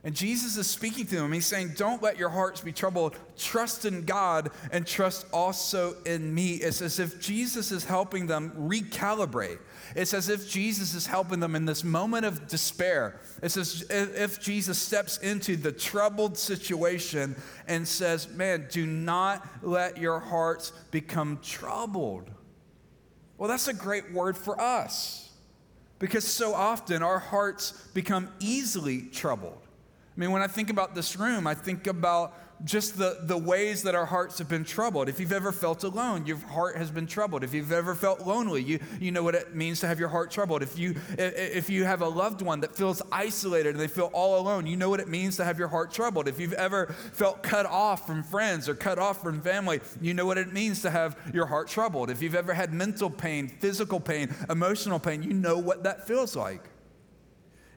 And 0.03 0.15
Jesus 0.15 0.57
is 0.57 0.67
speaking 0.67 1.07
to 1.07 1.17
them. 1.17 1.33
He's 1.33 1.45
saying, 1.45 1.75
Don't 1.77 2.03
let 2.03 2.17
your 2.17 2.31
hearts 2.31 2.63
be 2.63 2.73
troubled. 2.73 3.17
Trust 3.37 3.85
in 3.85 4.07
God 4.07 4.51
and 4.73 4.87
trust 4.87 5.27
also 5.31 5.95
in 6.07 6.35
me. 6.35 6.55
It's 6.55 6.81
as 6.81 6.99
if 6.99 7.21
Jesus 7.21 7.71
is 7.71 7.85
helping 7.85 8.27
them 8.27 8.53
recalibrate. 8.57 9.59
It's 9.95 10.15
as 10.15 10.31
if 10.31 10.49
Jesus 10.49 10.95
is 10.95 11.07
helping 11.07 11.41
them 11.41 11.55
in 11.55 11.67
this 11.67 11.85
moment 11.85 12.25
of 12.25 12.49
despair. 12.49 13.21
It's 13.43 13.59
as 13.59 13.85
if 13.91 14.41
Jesus 14.41 14.79
steps 14.79 15.19
into 15.19 15.57
the 15.57 15.73
troubled 15.73 16.39
situation 16.39 17.37
and 17.69 17.87
says, 17.87 18.27
Man, 18.31 18.69
do 18.71 18.87
not 18.87 19.47
let 19.61 19.99
your 19.99 20.19
hearts 20.19 20.73
become 20.91 21.41
troubled. 21.43 22.31
Well, 23.37 23.51
that's 23.51 23.69
a 23.69 23.75
great 23.75 24.13
word 24.13 24.39
for 24.39 24.59
us 24.59 25.31
because 25.99 26.27
so 26.27 26.55
often 26.55 27.03
our 27.03 27.19
hearts 27.19 27.73
become 27.93 28.31
easily 28.41 29.03
troubled. 29.03 29.61
I 30.17 30.21
mean, 30.21 30.33
when 30.33 30.43
I 30.43 30.49
think 30.49 30.71
about 30.71 30.95
this 30.95 31.17
room, 31.17 31.47
I 31.47 31.55
think 31.55 31.87
about 31.87 32.35
just 32.65 32.99
the, 32.99 33.19
the 33.23 33.39
ways 33.39 33.85
that 33.85 33.95
our 33.95 34.05
hearts 34.05 34.39
have 34.39 34.49
been 34.49 34.65
troubled. 34.65 35.09
If 35.09 35.19
you've 35.19 35.33
ever 35.33 35.53
felt 35.53 35.83
alone, 35.83 36.27
your 36.27 36.37
heart 36.37 36.77
has 36.77 36.91
been 36.91 37.07
troubled. 37.07 37.43
If 37.43 37.55
you've 37.55 37.73
ever 37.73 37.95
felt 37.95 38.21
lonely, 38.21 38.63
you, 38.63 38.81
you 39.01 39.13
know 39.13 39.23
what 39.23 39.35
it 39.35 39.55
means 39.55 39.81
to 39.81 39.87
have 39.87 39.99
your 39.99 40.09
heart 40.09 40.31
troubled. 40.31 40.63
If 40.63 40.79
you, 40.79 40.97
if 41.17 41.71
you 41.71 41.85
have 41.85 42.03
a 42.03 42.09
loved 42.09 42.43
one 42.43 42.61
that 42.61 42.77
feels 42.77 43.01
isolated 43.11 43.71
and 43.71 43.81
they 43.81 43.89
feel 43.89 44.11
all 44.13 44.39
alone, 44.39 44.67
you 44.67 44.77
know 44.77 44.91
what 44.91 45.01
it 45.01 45.09
means 45.09 45.37
to 45.37 45.45
have 45.45 45.59
your 45.59 45.69
heart 45.69 45.91
troubled. 45.91 46.29
If 46.29 46.39
you've 46.39 46.53
ever 46.53 46.87
felt 47.15 47.43
cut 47.43 47.67
off 47.67 48.07
from 48.07 48.23
friends 48.23 48.69
or 48.69 48.75
cut 48.75 48.99
off 48.99 49.23
from 49.23 49.41
family, 49.41 49.81
you 50.01 50.13
know 50.13 50.27
what 50.27 50.39
it 50.39 50.53
means 50.53 50.83
to 50.83 50.91
have 50.91 51.17
your 51.33 51.47
heart 51.47 51.69
troubled. 51.69 52.11
If 52.11 52.21
you've 52.21 52.35
ever 52.35 52.53
had 52.53 52.75
mental 52.75 53.09
pain, 53.09 53.49
physical 53.49 54.01
pain, 54.01 54.35
emotional 54.51 54.99
pain, 54.99 55.23
you 55.23 55.33
know 55.33 55.57
what 55.57 55.85
that 55.85 56.07
feels 56.07 56.37
like. 56.37 56.69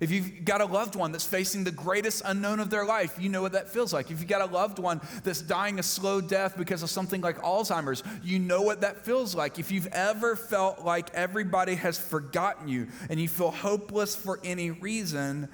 If 0.03 0.12
you've 0.12 0.43
got 0.43 0.60
a 0.60 0.65
loved 0.65 0.95
one 0.95 1.13
that's 1.13 1.25
facing 1.25 1.63
the 1.63 1.72
greatest 1.72 2.24
unknown 2.25 2.60
of 2.60 2.69
their 2.69 2.83
life, 2.83 3.17
you 3.17 3.29
know 3.29 3.41
what 3.41 3.53
that 3.53 3.69
feels 3.69 3.93
like. 3.93 4.12
If 4.12 4.19
you've 4.19 4.27
got 4.27 4.41
a 4.41 4.51
loved 4.51 4.77
one 4.77 5.00
that's 5.24 5.41
dying 5.41 5.79
a 5.79 5.83
slow 5.83 6.19
death 6.19 6.57
because 6.57 6.83
of 6.83 6.89
something 6.89 7.22
like 7.22 7.38
Alzheimer's, 7.38 8.03
you 8.22 8.38
know 8.38 8.62
what 8.62 8.81
that 8.81 9.05
feels 9.05 9.33
like. 9.33 9.60
If 9.60 9.72
you've 9.72 9.88
ever 9.88 10.36
felt 10.36 10.83
like 10.83 11.10
everybody 11.13 11.75
has 11.75 11.98
forgotten 11.98 12.67
you 12.67 12.89
and 13.10 13.17
you 13.17 13.29
feel 13.29 13.51
hopeless 13.51 14.13
for 14.13 14.41
any 14.43 14.72
reason, 14.72 15.48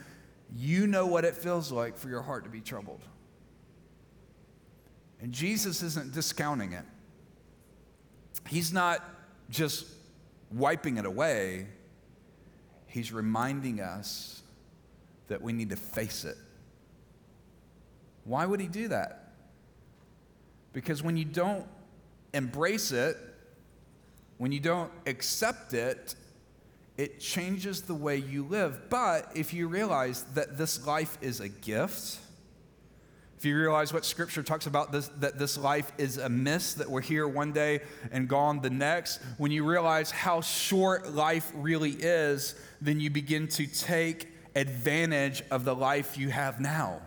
you 0.55 0.87
know 0.87 1.05
what 1.05 1.25
it 1.25 1.35
feels 1.35 1.71
like 1.71 1.95
for 1.95 2.09
your 2.09 2.23
heart 2.23 2.43
to 2.45 2.49
be 2.49 2.61
troubled. 2.61 3.01
And 5.21 5.31
Jesus 5.31 5.83
isn't 5.83 6.11
discounting 6.13 6.73
it, 6.73 6.85
He's 8.47 8.73
not 8.73 9.03
just 9.51 9.85
wiping 10.51 10.97
it 10.97 11.05
away. 11.05 11.67
He's 12.89 13.13
reminding 13.13 13.81
us 13.81 14.38
that 15.29 15.41
we 15.41 15.53
need 15.53 15.69
to 15.69 15.75
face 15.75 16.25
it. 16.25 16.37
Why 18.25 18.45
would 18.45 18.59
he 18.59 18.67
do 18.67 18.89
that? 18.89 19.33
Because 20.73 21.01
when 21.01 21.17
you 21.17 21.25
don't 21.25 21.65
embrace 22.33 22.91
it, 22.91 23.17
when 24.37 24.51
you 24.51 24.59
don't 24.59 24.91
accept 25.07 25.73
it, 25.73 26.15
it 26.97 27.19
changes 27.19 27.81
the 27.83 27.95
way 27.95 28.17
you 28.17 28.43
live. 28.43 28.89
But 28.89 29.31
if 29.33 29.53
you 29.53 29.67
realize 29.67 30.23
that 30.35 30.57
this 30.57 30.85
life 30.85 31.17
is 31.21 31.39
a 31.39 31.49
gift, 31.49 32.19
if 33.37 33.45
you 33.45 33.57
realize 33.57 33.93
what 33.93 34.03
Scripture 34.03 34.43
talks 34.43 34.67
about, 34.67 34.91
this, 34.91 35.07
that 35.19 35.39
this 35.39 35.57
life 35.57 35.93
is 35.97 36.17
a 36.17 36.27
mist, 36.27 36.77
that 36.77 36.89
we're 36.89 36.99
here 36.99 37.25
one 37.25 37.53
day 37.53 37.79
and 38.11 38.27
gone 38.27 38.59
the 38.59 38.69
next, 38.69 39.21
when 39.37 39.49
you 39.49 39.63
realize 39.63 40.11
how 40.11 40.41
short 40.41 41.13
life 41.13 41.49
really 41.55 41.91
is, 41.91 42.55
then 42.81 42.99
you 42.99 43.09
begin 43.09 43.47
to 43.47 43.65
take 43.65 44.27
advantage 44.59 45.41
of 45.51 45.63
the 45.63 45.73
life 45.73 46.17
you 46.17 46.29
have 46.29 46.59
now. 46.59 47.01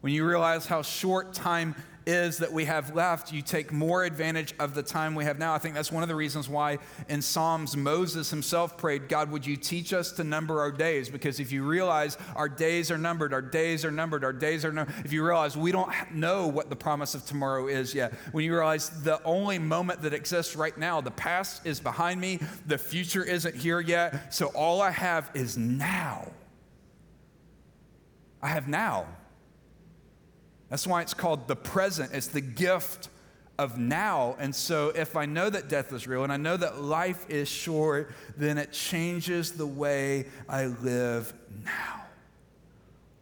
When 0.00 0.12
you 0.12 0.26
realize 0.26 0.66
how 0.66 0.82
short 0.82 1.32
time 1.32 1.74
is 2.06 2.38
that 2.38 2.52
we 2.52 2.64
have 2.64 2.94
left, 2.94 3.32
you 3.32 3.42
take 3.42 3.70
more 3.70 4.04
advantage 4.04 4.54
of 4.58 4.74
the 4.74 4.82
time 4.82 5.14
we 5.14 5.24
have 5.24 5.38
now. 5.38 5.54
I 5.54 5.58
think 5.58 5.74
that's 5.74 5.92
one 5.92 6.02
of 6.02 6.08
the 6.08 6.14
reasons 6.14 6.48
why 6.48 6.78
in 7.08 7.22
Psalms 7.22 7.76
Moses 7.76 8.30
himself 8.30 8.76
prayed, 8.76 9.08
God, 9.08 9.30
would 9.30 9.46
you 9.46 9.56
teach 9.56 9.92
us 9.92 10.10
to 10.12 10.24
number 10.24 10.60
our 10.60 10.72
days? 10.72 11.08
Because 11.08 11.38
if 11.38 11.52
you 11.52 11.62
realize 11.64 12.18
our 12.34 12.48
days 12.48 12.90
are 12.90 12.98
numbered, 12.98 13.32
our 13.32 13.42
days 13.42 13.84
are 13.84 13.92
numbered, 13.92 14.24
our 14.24 14.32
days 14.32 14.64
are 14.64 14.72
numbered, 14.72 14.94
if 15.04 15.12
you 15.12 15.24
realize 15.24 15.56
we 15.56 15.70
don't 15.70 15.92
know 16.12 16.48
what 16.48 16.70
the 16.70 16.76
promise 16.76 17.14
of 17.14 17.24
tomorrow 17.24 17.68
is 17.68 17.94
yet, 17.94 18.12
when 18.32 18.44
you 18.44 18.52
realize 18.52 18.88
the 19.04 19.22
only 19.24 19.58
moment 19.58 20.02
that 20.02 20.12
exists 20.12 20.56
right 20.56 20.76
now, 20.76 21.00
the 21.00 21.10
past 21.12 21.64
is 21.64 21.78
behind 21.78 22.20
me, 22.20 22.40
the 22.66 22.78
future 22.78 23.22
isn't 23.22 23.54
here 23.54 23.80
yet, 23.80 24.34
so 24.34 24.46
all 24.48 24.82
I 24.82 24.90
have 24.90 25.30
is 25.34 25.56
now. 25.56 26.26
I 28.42 28.48
have 28.48 28.68
now. 28.68 29.06
That's 30.68 30.86
why 30.86 31.02
it's 31.02 31.14
called 31.14 31.48
the 31.48 31.56
present. 31.56 32.12
It's 32.12 32.28
the 32.28 32.40
gift 32.40 33.08
of 33.58 33.78
now. 33.78 34.36
And 34.38 34.54
so, 34.54 34.88
if 34.88 35.16
I 35.16 35.26
know 35.26 35.50
that 35.50 35.68
death 35.68 35.92
is 35.92 36.06
real 36.06 36.24
and 36.24 36.32
I 36.32 36.38
know 36.38 36.56
that 36.56 36.80
life 36.80 37.28
is 37.28 37.48
short, 37.48 38.12
then 38.36 38.58
it 38.58 38.72
changes 38.72 39.52
the 39.52 39.66
way 39.66 40.26
I 40.48 40.66
live 40.66 41.32
now. 41.64 42.01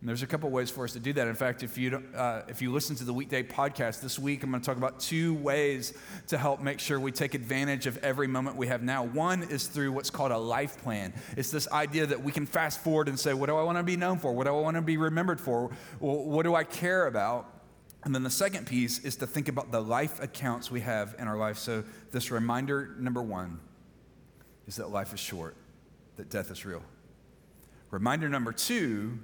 And 0.01 0.09
there's 0.09 0.23
a 0.23 0.27
couple 0.27 0.49
ways 0.49 0.71
for 0.71 0.85
us 0.85 0.95
to 0.95 1.01
do 1.01 1.13
that. 1.13 1.29
In 1.29 1.35
fact, 1.35 1.63
if 1.63 1.77
you, 1.77 2.03
uh, 2.17 2.43
if 2.49 2.63
you 2.63 2.73
listen 2.73 2.97
to 2.97 3.05
the 3.05 3.13
weekday 3.13 3.43
podcast 3.43 4.01
this 4.01 4.19
week, 4.19 4.43
I'm 4.43 4.51
going 4.51 4.63
to 4.63 4.67
talk 4.67 4.79
about 4.79 4.99
two 4.99 5.35
ways 5.35 5.93
to 6.29 6.39
help 6.39 6.63
make 6.63 6.81
sure 6.81 6.99
we 6.99 7.13
take 7.13 7.35
advantage 7.35 7.87
of 7.87 7.99
every 7.99 8.27
moment 8.27 8.57
we 8.57 8.69
have 8.69 8.83
now. 8.83 9.05
One 9.05 9.43
is 9.43 9.67
through 9.67 9.93
what's 9.93 10.09
called 10.09 10.33
a 10.33 10.39
life 10.39 10.83
plan. 10.83 11.13
It's 11.37 11.51
this 11.51 11.71
idea 11.71 12.07
that 12.07 12.23
we 12.23 12.33
can 12.33 12.47
fast 12.47 12.83
forward 12.83 13.09
and 13.09 13.21
say, 13.21 13.35
what 13.35 13.51
do 13.51 13.57
I 13.59 13.63
want 13.63 13.77
to 13.77 13.85
be 13.85 13.97
known 13.97 14.19
for? 14.19 14.33
What 14.33 14.45
do 14.45 14.57
I 14.57 14.61
want 14.61 14.77
to 14.77 14.83
be 14.83 14.97
remembered 14.97 15.39
for? 15.39 15.71
What 15.99 16.45
do 16.45 16.55
I 16.55 16.65
care 16.65 17.07
about? 17.07 17.61
And 18.03 18.15
then 18.15 18.23
the 18.23 18.31
second 18.31 18.67
piece 18.67 19.01
is 19.01 19.17
to 19.17 19.27
think 19.27 19.49
about 19.49 19.71
the 19.71 19.83
life 19.83 20.23
accounts 20.23 20.71
we 20.71 20.81
have 20.81 21.15
in 21.19 21.29
our 21.29 21.37
life. 21.37 21.59
So, 21.59 21.85
this 22.11 22.31
reminder 22.31 22.95
number 22.99 23.23
one 23.23 23.61
is 24.67 24.77
that 24.77 24.89
life 24.89 25.13
is 25.13 25.21
short, 25.21 25.57
that 26.17 26.31
death 26.31 26.51
is 26.51 26.65
real. 26.65 26.83
Reminder 27.91 28.31
number 28.31 28.53
two 28.53 29.19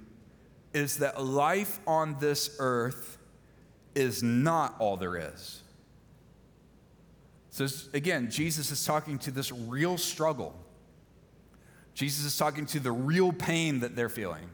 is 0.73 0.97
that 0.97 1.23
life 1.23 1.79
on 1.87 2.17
this 2.19 2.55
earth 2.59 3.17
is 3.95 4.21
not 4.21 4.75
all 4.79 4.97
there 4.97 5.15
is. 5.15 5.61
So, 7.49 7.67
again, 7.93 8.29
Jesus 8.29 8.69
is 8.69 8.85
talking 8.85 9.17
to 9.19 9.31
this 9.31 9.51
real 9.51 9.97
struggle. 9.97 10.55
Jesus 11.95 12.25
is 12.25 12.37
talking 12.37 12.67
to 12.67 12.79
the 12.79 12.91
real 12.91 13.33
pain 13.33 13.79
that 13.79 13.95
they're 13.95 14.09
feeling. 14.09 14.49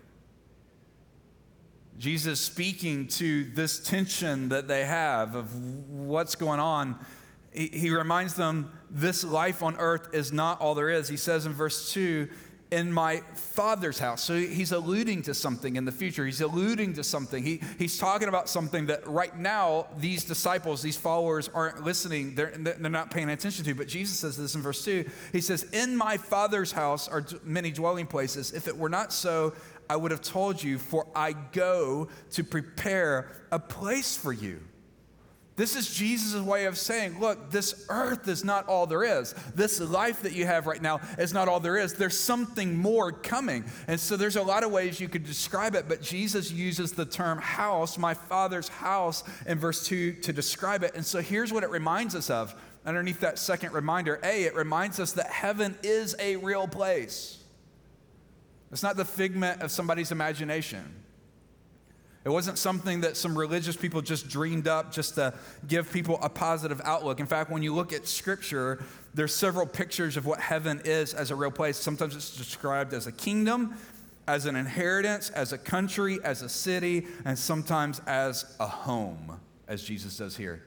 Jesus 1.98 2.40
speaking 2.40 3.08
to 3.08 3.44
this 3.44 3.80
tension 3.80 4.50
that 4.50 4.70
they 4.70 4.86
have 4.86 5.36
of 5.36 5.54
what's 5.90 6.36
going 6.36 6.62
on. 6.62 6.98
He, 7.52 7.68
he 7.68 7.90
reminds 7.90 8.36
them 8.36 8.72
this 8.90 9.24
life 9.24 9.62
on 9.62 9.76
earth 9.78 10.14
is 10.14 10.32
not 10.32 10.62
all 10.62 10.74
there 10.74 10.90
is. 10.90 11.10
He 11.10 11.18
says 11.18 11.46
in 11.46 11.52
verse 11.52 11.92
2 11.92 12.30
in 12.74 12.92
my 12.92 13.22
father's 13.36 14.00
house. 14.00 14.24
So 14.24 14.36
he's 14.36 14.72
alluding 14.72 15.22
to 15.24 15.36
something 15.36 15.76
in 15.76 15.86
the 15.86 15.92
future. 15.92 16.26
He's 16.26 16.42
alluding 16.42 16.94
to 16.96 17.04
something. 17.04 17.44
He, 17.44 17.62
he's 17.78 18.00
talking 18.00 18.28
about 18.28 18.50
something 18.50 18.88
that 18.88 19.08
right 19.08 19.38
now 19.38 19.86
these 19.98 20.24
disciples, 20.24 20.82
these 20.82 20.98
followers 20.98 21.52
aren't 21.54 21.84
listening, 21.84 22.34
they're, 22.34 22.52
they're 22.58 22.90
not 22.90 23.12
paying 23.12 23.30
attention 23.30 23.64
to. 23.66 23.76
But 23.76 23.88
Jesus 23.88 24.18
says 24.18 24.36
this 24.36 24.56
in 24.56 24.62
verse 24.64 24.84
2. 24.84 25.08
He 25.32 25.40
says, 25.40 25.64
In 25.72 25.96
my 25.96 26.18
father's 26.18 26.72
house 26.72 27.08
are 27.08 27.24
many 27.44 27.72
dwelling 27.72 28.08
places. 28.08 28.52
If 28.54 28.68
it 28.68 28.76
were 28.76 28.90
not 28.90 29.14
so, 29.14 29.54
I 29.88 29.96
would 29.96 30.10
have 30.10 30.22
told 30.22 30.62
you, 30.64 30.80
for 30.80 31.06
I 31.16 31.34
go 31.34 32.08
to 32.32 32.44
prepare 32.44 33.30
a 33.52 33.60
place 33.60 34.18
for 34.18 34.34
you. 34.34 34.62
This 35.56 35.76
is 35.76 35.94
Jesus' 35.94 36.42
way 36.42 36.66
of 36.66 36.80
saying, 36.80 37.20
look, 37.20 37.52
this 37.52 37.86
earth 37.88 38.28
is 38.28 38.44
not 38.44 38.68
all 38.68 38.88
there 38.88 39.04
is. 39.04 39.36
This 39.54 39.80
life 39.80 40.24
that 40.24 40.34
you 40.34 40.48
have 40.48 40.66
right 40.66 40.82
now 40.82 41.00
is 41.20 41.32
not 41.32 41.48
all 41.48 41.60
there 41.60 41.78
is. 41.78 41.94
There's 41.94 42.20
something 42.20 42.76
more 42.76 43.12
coming. 43.12 43.64
And 43.88 44.00
so 44.00 44.18
there's 44.18 44.36
a 44.36 44.42
lot 44.42 44.64
of 44.64 44.72
ways 44.72 45.00
you 45.00 45.08
could 45.08 45.24
describe 45.24 45.76
it, 45.76 45.88
but 45.88 46.02
Jesus 46.02 46.52
uses 46.52 46.94
the 46.94 47.06
term 47.06 47.38
house, 47.38 48.00
my 48.00 48.16
father's 48.16 48.68
house, 48.68 49.24
in 49.46 49.60
verse 49.60 49.86
2 49.86 50.14
to 50.14 50.34
describe 50.34 50.84
it. 50.84 50.96
And 50.96 51.06
so 51.06 51.22
here's 51.22 51.54
what 51.54 51.64
it 51.64 51.70
reminds 51.70 52.16
us 52.16 52.32
of 52.32 52.56
underneath 52.84 53.20
that 53.20 53.38
second 53.38 53.74
reminder 53.74 54.20
A, 54.24 54.46
it 54.46 54.56
reminds 54.56 55.00
us 55.00 55.12
that 55.14 55.28
heaven 55.28 55.78
is 55.84 56.16
a 56.20 56.38
real 56.38 56.68
place. 56.68 57.38
It's 58.72 58.82
not 58.82 58.98
the 58.98 59.06
figment 59.06 59.62
of 59.62 59.70
somebody's 59.70 60.12
imagination. 60.12 61.03
It 62.26 62.30
wasn't 62.30 62.58
something 62.58 63.02
that 63.02 63.18
some 63.18 63.38
religious 63.38 63.76
people 63.76 64.02
just 64.02 64.30
dreamed 64.30 64.68
up 64.68 64.94
just 64.94 65.16
to 65.16 65.34
give 65.68 65.92
people 65.92 66.20
a 66.22 66.30
positive 66.30 66.80
outlook. 66.86 67.20
In 67.20 67.26
fact, 67.26 67.50
when 67.50 67.62
you 67.62 67.76
look 67.76 67.92
at 67.92 68.08
scripture, 68.08 68.82
there's 69.14 69.36
several 69.36 69.66
pictures 69.66 70.16
of 70.16 70.26
what 70.26 70.40
heaven 70.40 70.82
is 70.86 71.14
as 71.14 71.32
a 71.32 71.36
real 71.36 71.52
place. 71.52 71.76
Sometimes 71.78 72.16
it's 72.16 72.38
described 72.38 72.94
as 72.94 73.08
a 73.08 73.12
kingdom, 73.12 73.76
as 74.26 74.46
an 74.46 74.56
inheritance, 74.56 75.32
as 75.32 75.52
a 75.52 75.58
country, 75.58 76.20
as 76.24 76.42
a 76.44 76.50
city, 76.50 77.08
and 77.26 77.38
sometimes 77.38 78.00
as 78.08 78.56
a 78.62 78.68
home, 78.68 79.38
as 79.68 79.84
Jesus 79.84 80.16
does 80.16 80.38
here. 80.38 80.64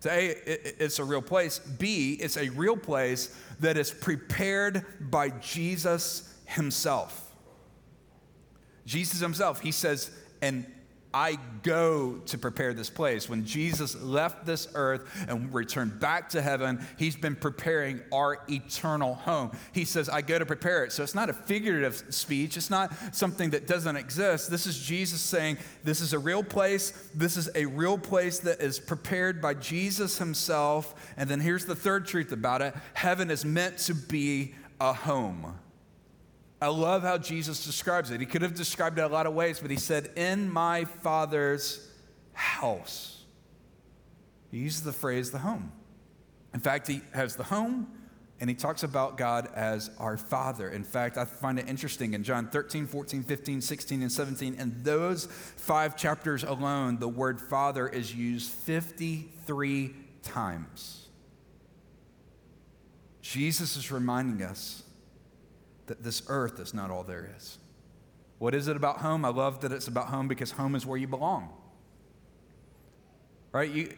So 0.00 0.10
A, 0.10 0.34
it's 0.46 0.98
a 0.98 1.04
real 1.04 1.22
place. 1.22 1.60
B, 1.60 2.14
it's 2.20 2.36
a 2.36 2.48
real 2.48 2.76
place 2.76 3.34
that 3.60 3.76
is 3.76 3.92
prepared 3.92 4.84
by 5.00 5.28
Jesus 5.30 6.34
himself. 6.46 7.32
Jesus 8.84 9.20
himself, 9.20 9.60
he 9.60 9.70
says, 9.70 10.10
and 10.42 10.66
I 11.12 11.38
go 11.62 12.18
to 12.26 12.38
prepare 12.38 12.74
this 12.74 12.90
place. 12.90 13.28
When 13.28 13.44
Jesus 13.44 14.00
left 14.00 14.44
this 14.44 14.68
earth 14.74 15.26
and 15.28 15.52
returned 15.52 15.98
back 15.98 16.28
to 16.30 16.42
heaven, 16.42 16.84
he's 16.98 17.16
been 17.16 17.36
preparing 17.36 18.00
our 18.12 18.38
eternal 18.48 19.14
home. 19.14 19.52
He 19.72 19.84
says, 19.84 20.08
I 20.08 20.20
go 20.20 20.38
to 20.38 20.46
prepare 20.46 20.84
it. 20.84 20.92
So 20.92 21.02
it's 21.02 21.14
not 21.14 21.30
a 21.30 21.32
figurative 21.32 22.04
speech, 22.10 22.56
it's 22.56 22.70
not 22.70 22.92
something 23.12 23.50
that 23.50 23.66
doesn't 23.66 23.96
exist. 23.96 24.50
This 24.50 24.66
is 24.66 24.78
Jesus 24.78 25.20
saying, 25.20 25.58
This 25.84 26.00
is 26.00 26.12
a 26.12 26.18
real 26.18 26.42
place. 26.42 26.90
This 27.14 27.36
is 27.36 27.48
a 27.54 27.66
real 27.66 27.98
place 27.98 28.38
that 28.40 28.60
is 28.60 28.78
prepared 28.78 29.40
by 29.40 29.54
Jesus 29.54 30.18
himself. 30.18 30.94
And 31.16 31.30
then 31.30 31.40
here's 31.40 31.64
the 31.64 31.76
third 31.76 32.06
truth 32.06 32.32
about 32.32 32.62
it 32.62 32.74
heaven 32.94 33.30
is 33.30 33.44
meant 33.44 33.78
to 33.78 33.94
be 33.94 34.54
a 34.80 34.92
home. 34.92 35.58
I 36.60 36.68
love 36.68 37.02
how 37.02 37.18
Jesus 37.18 37.64
describes 37.66 38.10
it. 38.10 38.20
He 38.20 38.26
could 38.26 38.42
have 38.42 38.54
described 38.54 38.98
it 38.98 39.02
a 39.02 39.08
lot 39.08 39.26
of 39.26 39.34
ways, 39.34 39.60
but 39.60 39.70
he 39.70 39.76
said, 39.76 40.10
In 40.16 40.50
my 40.50 40.84
Father's 40.84 41.86
house. 42.32 43.24
He 44.50 44.58
uses 44.58 44.82
the 44.82 44.92
phrase 44.92 45.30
the 45.30 45.38
home. 45.38 45.72
In 46.54 46.60
fact, 46.60 46.86
he 46.86 47.02
has 47.12 47.36
the 47.36 47.44
home 47.44 47.88
and 48.40 48.50
he 48.50 48.56
talks 48.56 48.82
about 48.82 49.16
God 49.16 49.48
as 49.54 49.90
our 49.98 50.16
Father. 50.16 50.68
In 50.68 50.84
fact, 50.84 51.16
I 51.16 51.24
find 51.24 51.58
it 51.58 51.68
interesting 51.68 52.12
in 52.14 52.22
John 52.22 52.48
13, 52.48 52.86
14, 52.86 53.22
15, 53.22 53.60
16, 53.60 54.02
and 54.02 54.12
17, 54.12 54.54
in 54.54 54.82
those 54.82 55.26
five 55.26 55.96
chapters 55.96 56.44
alone, 56.44 56.98
the 56.98 57.08
word 57.08 57.40
Father 57.40 57.88
is 57.88 58.14
used 58.14 58.50
53 58.50 59.94
times. 60.22 61.08
Jesus 63.22 63.76
is 63.76 63.90
reminding 63.90 64.46
us 64.46 64.82
that 65.86 66.02
this 66.02 66.22
earth 66.28 66.60
is 66.60 66.74
not 66.74 66.90
all 66.90 67.02
there 67.02 67.30
is. 67.36 67.58
What 68.38 68.54
is 68.54 68.68
it 68.68 68.76
about 68.76 68.98
home? 68.98 69.24
I 69.24 69.28
love 69.28 69.60
that 69.60 69.72
it's 69.72 69.88
about 69.88 70.08
home 70.08 70.28
because 70.28 70.50
home 70.50 70.74
is 70.74 70.84
where 70.84 70.98
you 70.98 71.06
belong. 71.06 71.50
Right? 73.52 73.70
You, 73.70 73.92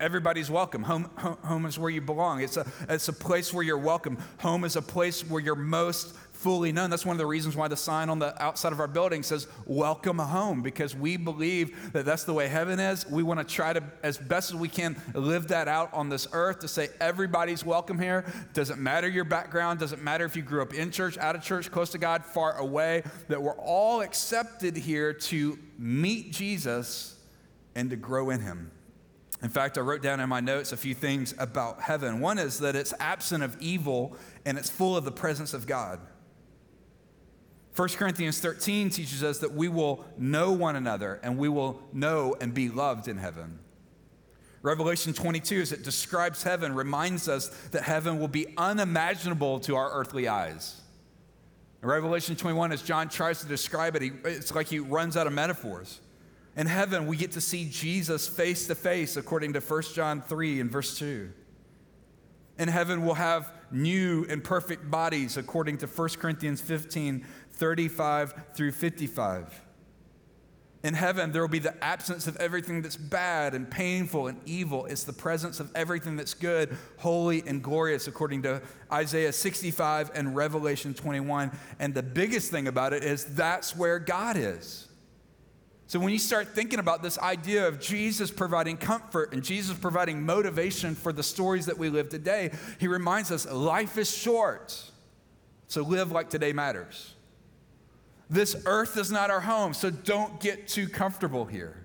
everybody's 0.00 0.50
welcome. 0.50 0.82
Home, 0.82 1.10
home, 1.16 1.36
home 1.42 1.66
is 1.66 1.78
where 1.78 1.90
you 1.90 2.00
belong. 2.00 2.40
It's 2.40 2.56
a, 2.56 2.66
it's 2.88 3.08
a 3.08 3.12
place 3.12 3.52
where 3.52 3.64
you're 3.64 3.78
welcome. 3.78 4.18
Home 4.38 4.64
is 4.64 4.76
a 4.76 4.82
place 4.82 5.28
where 5.28 5.42
you're 5.42 5.54
most 5.54 6.16
fully 6.42 6.72
known. 6.72 6.90
That's 6.90 7.06
one 7.06 7.14
of 7.14 7.18
the 7.18 7.26
reasons 7.26 7.56
why 7.56 7.68
the 7.68 7.76
sign 7.76 8.10
on 8.10 8.18
the 8.18 8.40
outside 8.42 8.72
of 8.72 8.80
our 8.80 8.88
building 8.88 9.22
says, 9.22 9.46
Welcome 9.64 10.18
home, 10.18 10.60
because 10.60 10.94
we 10.94 11.16
believe 11.16 11.92
that 11.92 12.04
that's 12.04 12.24
the 12.24 12.32
way 12.32 12.48
heaven 12.48 12.80
is. 12.80 13.08
We 13.08 13.22
want 13.22 13.38
to 13.40 13.54
try 13.54 13.72
to, 13.72 13.82
as 14.02 14.18
best 14.18 14.50
as 14.50 14.56
we 14.56 14.68
can, 14.68 15.00
live 15.14 15.48
that 15.48 15.68
out 15.68 15.94
on 15.94 16.08
this 16.08 16.26
earth 16.32 16.58
to 16.60 16.68
say 16.68 16.88
everybody's 17.00 17.64
welcome 17.64 17.98
here. 17.98 18.24
Doesn't 18.54 18.80
matter 18.80 19.08
your 19.08 19.24
background, 19.24 19.78
doesn't 19.78 20.02
matter 20.02 20.24
if 20.24 20.34
you 20.34 20.42
grew 20.42 20.62
up 20.62 20.74
in 20.74 20.90
church, 20.90 21.16
out 21.18 21.36
of 21.36 21.42
church, 21.42 21.70
close 21.70 21.90
to 21.90 21.98
God, 21.98 22.24
far 22.24 22.56
away, 22.58 23.04
that 23.28 23.40
we're 23.40 23.58
all 23.58 24.00
accepted 24.00 24.76
here 24.76 25.12
to 25.12 25.58
meet 25.78 26.32
Jesus 26.32 27.16
and 27.74 27.88
to 27.90 27.96
grow 27.96 28.30
in 28.30 28.40
him. 28.40 28.72
In 29.42 29.48
fact, 29.48 29.76
I 29.76 29.80
wrote 29.80 30.02
down 30.02 30.20
in 30.20 30.28
my 30.28 30.40
notes 30.40 30.72
a 30.72 30.76
few 30.76 30.94
things 30.94 31.34
about 31.36 31.82
heaven. 31.82 32.20
One 32.20 32.38
is 32.38 32.60
that 32.60 32.76
it's 32.76 32.94
absent 33.00 33.42
of 33.42 33.60
evil 33.60 34.16
and 34.44 34.56
it's 34.56 34.70
full 34.70 34.96
of 34.96 35.04
the 35.04 35.12
presence 35.12 35.52
of 35.52 35.66
God. 35.66 35.98
1 37.74 37.88
Corinthians 37.90 38.38
13 38.38 38.90
teaches 38.90 39.24
us 39.24 39.38
that 39.38 39.52
we 39.52 39.68
will 39.68 40.04
know 40.18 40.52
one 40.52 40.76
another 40.76 41.18
and 41.22 41.38
we 41.38 41.48
will 41.48 41.80
know 41.92 42.36
and 42.40 42.52
be 42.52 42.68
loved 42.68 43.08
in 43.08 43.16
heaven. 43.16 43.58
Revelation 44.60 45.12
22, 45.12 45.60
as 45.60 45.72
it 45.72 45.82
describes 45.82 46.42
heaven, 46.42 46.74
reminds 46.74 47.28
us 47.28 47.48
that 47.70 47.82
heaven 47.82 48.20
will 48.20 48.28
be 48.28 48.46
unimaginable 48.56 49.58
to 49.60 49.74
our 49.74 49.90
earthly 49.92 50.28
eyes. 50.28 50.80
In 51.82 51.88
Revelation 51.88 52.36
21, 52.36 52.70
as 52.70 52.82
John 52.82 53.08
tries 53.08 53.40
to 53.40 53.46
describe 53.46 53.96
it, 53.96 54.02
he, 54.02 54.12
it's 54.24 54.54
like 54.54 54.68
he 54.68 54.78
runs 54.78 55.16
out 55.16 55.26
of 55.26 55.32
metaphors. 55.32 56.00
In 56.56 56.66
heaven, 56.66 57.06
we 57.06 57.16
get 57.16 57.32
to 57.32 57.40
see 57.40 57.68
Jesus 57.68 58.28
face 58.28 58.68
to 58.68 58.74
face, 58.76 59.16
according 59.16 59.54
to 59.54 59.60
1 59.60 59.82
John 59.94 60.22
3 60.22 60.60
and 60.60 60.70
verse 60.70 60.96
2. 60.98 61.32
In 62.58 62.68
heaven, 62.68 63.04
we'll 63.04 63.14
have 63.14 63.50
new 63.72 64.26
and 64.28 64.44
perfect 64.44 64.90
bodies, 64.90 65.36
according 65.36 65.78
to 65.78 65.86
1 65.86 66.08
Corinthians 66.10 66.60
15 66.60 67.26
35 67.62 68.34
through 68.54 68.72
55. 68.72 69.60
In 70.82 70.94
heaven, 70.94 71.30
there 71.30 71.40
will 71.42 71.48
be 71.48 71.60
the 71.60 71.84
absence 71.84 72.26
of 72.26 72.34
everything 72.38 72.82
that's 72.82 72.96
bad 72.96 73.54
and 73.54 73.70
painful 73.70 74.26
and 74.26 74.40
evil. 74.44 74.86
It's 74.86 75.04
the 75.04 75.12
presence 75.12 75.60
of 75.60 75.70
everything 75.76 76.16
that's 76.16 76.34
good, 76.34 76.76
holy, 76.98 77.44
and 77.46 77.62
glorious, 77.62 78.08
according 78.08 78.42
to 78.42 78.62
Isaiah 78.92 79.32
65 79.32 80.10
and 80.12 80.34
Revelation 80.34 80.92
21. 80.92 81.56
And 81.78 81.94
the 81.94 82.02
biggest 82.02 82.50
thing 82.50 82.66
about 82.66 82.94
it 82.94 83.04
is 83.04 83.26
that's 83.26 83.76
where 83.76 84.00
God 84.00 84.36
is. 84.36 84.88
So 85.86 86.00
when 86.00 86.12
you 86.12 86.18
start 86.18 86.56
thinking 86.56 86.80
about 86.80 87.00
this 87.00 87.16
idea 87.20 87.68
of 87.68 87.78
Jesus 87.78 88.32
providing 88.32 88.76
comfort 88.76 89.32
and 89.32 89.40
Jesus 89.40 89.78
providing 89.78 90.20
motivation 90.20 90.96
for 90.96 91.12
the 91.12 91.22
stories 91.22 91.66
that 91.66 91.78
we 91.78 91.90
live 91.90 92.08
today, 92.08 92.50
he 92.80 92.88
reminds 92.88 93.30
us 93.30 93.48
life 93.48 93.98
is 93.98 94.12
short. 94.12 94.82
So 95.68 95.82
live 95.82 96.10
like 96.10 96.28
today 96.28 96.52
matters. 96.52 97.14
This 98.30 98.56
earth 98.66 98.96
is 98.96 99.10
not 99.10 99.30
our 99.30 99.40
home, 99.40 99.74
so 99.74 99.90
don't 99.90 100.40
get 100.40 100.68
too 100.68 100.88
comfortable 100.88 101.44
here 101.44 101.81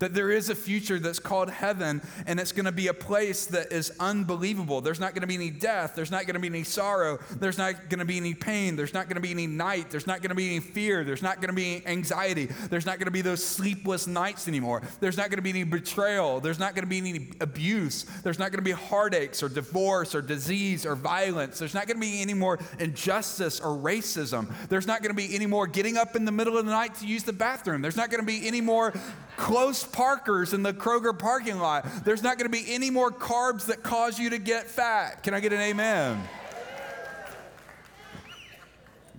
that 0.00 0.12
there 0.14 0.30
is 0.30 0.50
a 0.50 0.54
future 0.54 0.98
that's 0.98 1.18
called 1.18 1.50
heaven, 1.50 2.02
and 2.26 2.40
it's 2.40 2.52
going 2.52 2.64
to 2.64 2.72
be 2.72 2.88
a 2.88 2.94
place 2.94 3.46
that 3.46 3.72
is 3.72 3.92
unbelievable. 4.00 4.80
There's 4.80 4.98
not 5.00 5.14
going 5.14 5.22
to 5.22 5.26
be 5.26 5.36
any 5.36 5.50
death. 5.50 5.92
There's 5.94 6.10
not 6.10 6.26
going 6.26 6.34
to 6.34 6.40
be 6.40 6.48
any 6.48 6.64
sorrow. 6.64 7.18
There's 7.38 7.58
not 7.58 7.88
going 7.88 8.00
to 8.00 8.04
be 8.04 8.16
any 8.16 8.34
pain. 8.34 8.76
There's 8.76 8.92
not 8.92 9.06
going 9.06 9.16
to 9.16 9.20
be 9.20 9.30
any 9.30 9.46
night. 9.46 9.90
There's 9.90 10.06
not 10.06 10.20
going 10.20 10.30
to 10.30 10.34
be 10.34 10.48
any 10.48 10.60
fear. 10.60 11.04
There's 11.04 11.22
not 11.22 11.36
going 11.36 11.48
to 11.48 11.54
be 11.54 11.76
any 11.76 11.86
anxiety. 11.86 12.46
There's 12.46 12.86
not 12.86 12.98
going 12.98 13.06
to 13.06 13.12
be 13.12 13.22
those 13.22 13.44
sleepless 13.44 14.06
nights 14.06 14.48
anymore. 14.48 14.82
There's 15.00 15.16
not 15.16 15.28
going 15.30 15.38
to 15.38 15.42
be 15.42 15.50
any 15.50 15.64
betrayal. 15.64 16.40
There's 16.40 16.58
not 16.58 16.74
going 16.74 16.84
to 16.84 16.90
be 16.90 16.98
any 16.98 17.28
abuse. 17.40 18.04
There's 18.22 18.38
not 18.38 18.50
going 18.50 18.58
to 18.58 18.64
be 18.64 18.72
heartaches 18.72 19.42
or 19.42 19.48
divorce 19.48 20.14
or 20.14 20.22
disease 20.22 20.86
or 20.86 20.94
violence. 20.96 21.58
There's 21.58 21.74
not 21.74 21.86
going 21.86 21.96
to 21.96 22.00
be 22.00 22.20
any 22.22 22.34
more 22.34 22.58
injustice 22.78 23.60
or 23.60 23.76
racism. 23.76 24.50
There's 24.68 24.86
not 24.86 25.02
going 25.02 25.14
to 25.14 25.16
be 25.16 25.34
any 25.34 25.46
more 25.46 25.66
getting 25.66 25.96
up 25.96 26.16
in 26.16 26.24
the 26.24 26.32
middle 26.32 26.56
of 26.56 26.64
the 26.64 26.72
night 26.72 26.94
to 26.96 27.06
use 27.06 27.22
the 27.24 27.32
bathroom. 27.32 27.82
There's 27.82 27.96
not 27.96 28.10
going 28.10 28.20
to 28.20 28.26
be 28.26 28.46
any 28.46 28.60
more 28.60 28.94
close 29.36 29.84
parkers 29.92 30.52
in 30.52 30.62
the 30.62 30.72
Kroger 30.72 31.16
parking 31.18 31.58
lot. 31.58 31.86
There's 32.04 32.22
not 32.22 32.38
going 32.38 32.50
to 32.50 32.56
be 32.56 32.72
any 32.72 32.90
more 32.90 33.10
carbs 33.10 33.66
that 33.66 33.82
cause 33.82 34.18
you 34.18 34.30
to 34.30 34.38
get 34.38 34.66
fat. 34.66 35.22
Can 35.22 35.34
I 35.34 35.40
get 35.40 35.52
an 35.52 35.60
amen? 35.60 36.22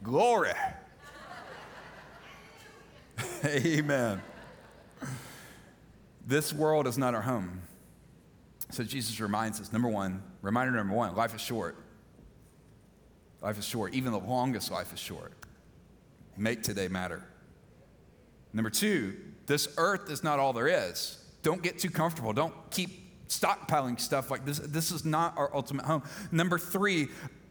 Glory. 0.04 0.52
amen. 3.46 4.22
This 6.26 6.54
world 6.54 6.88
is 6.88 6.98
not 6.98 7.14
our 7.14 7.22
home. 7.22 7.62
So 8.70 8.84
Jesus 8.84 9.20
reminds 9.20 9.60
us 9.60 9.74
number 9.74 9.90
one, 9.90 10.24
reminder 10.42 10.72
number 10.72 10.96
one 10.96 11.16
life 11.16 11.36
is 11.36 11.42
short. 11.42 11.78
Life 13.42 13.58
is 13.60 13.66
short. 13.66 13.94
Even 13.94 14.12
the 14.12 14.20
longest 14.20 14.72
life 14.72 14.94
is 14.94 15.00
short. 15.00 15.34
Make 16.38 16.64
today 16.64 16.88
matter. 16.88 17.24
Number 18.54 18.70
two, 18.70 19.18
this 19.52 19.68
earth 19.76 20.10
is 20.10 20.24
not 20.24 20.40
all 20.40 20.54
there 20.54 20.70
is. 20.70 21.18
Don't 21.44 21.62
get 21.62 21.78
too 21.78 21.90
comfortable. 21.90 22.32
Don't 22.32 22.54
keep 22.72 23.28
stockpiling 23.28 24.00
stuff 24.00 24.32
like 24.32 24.46
this. 24.46 24.60
This 24.60 24.92
is 24.92 25.04
not 25.04 25.38
our 25.38 25.54
ultimate 25.54 25.86
home. 25.86 26.04
Number 26.32 26.58
three, 26.58 27.10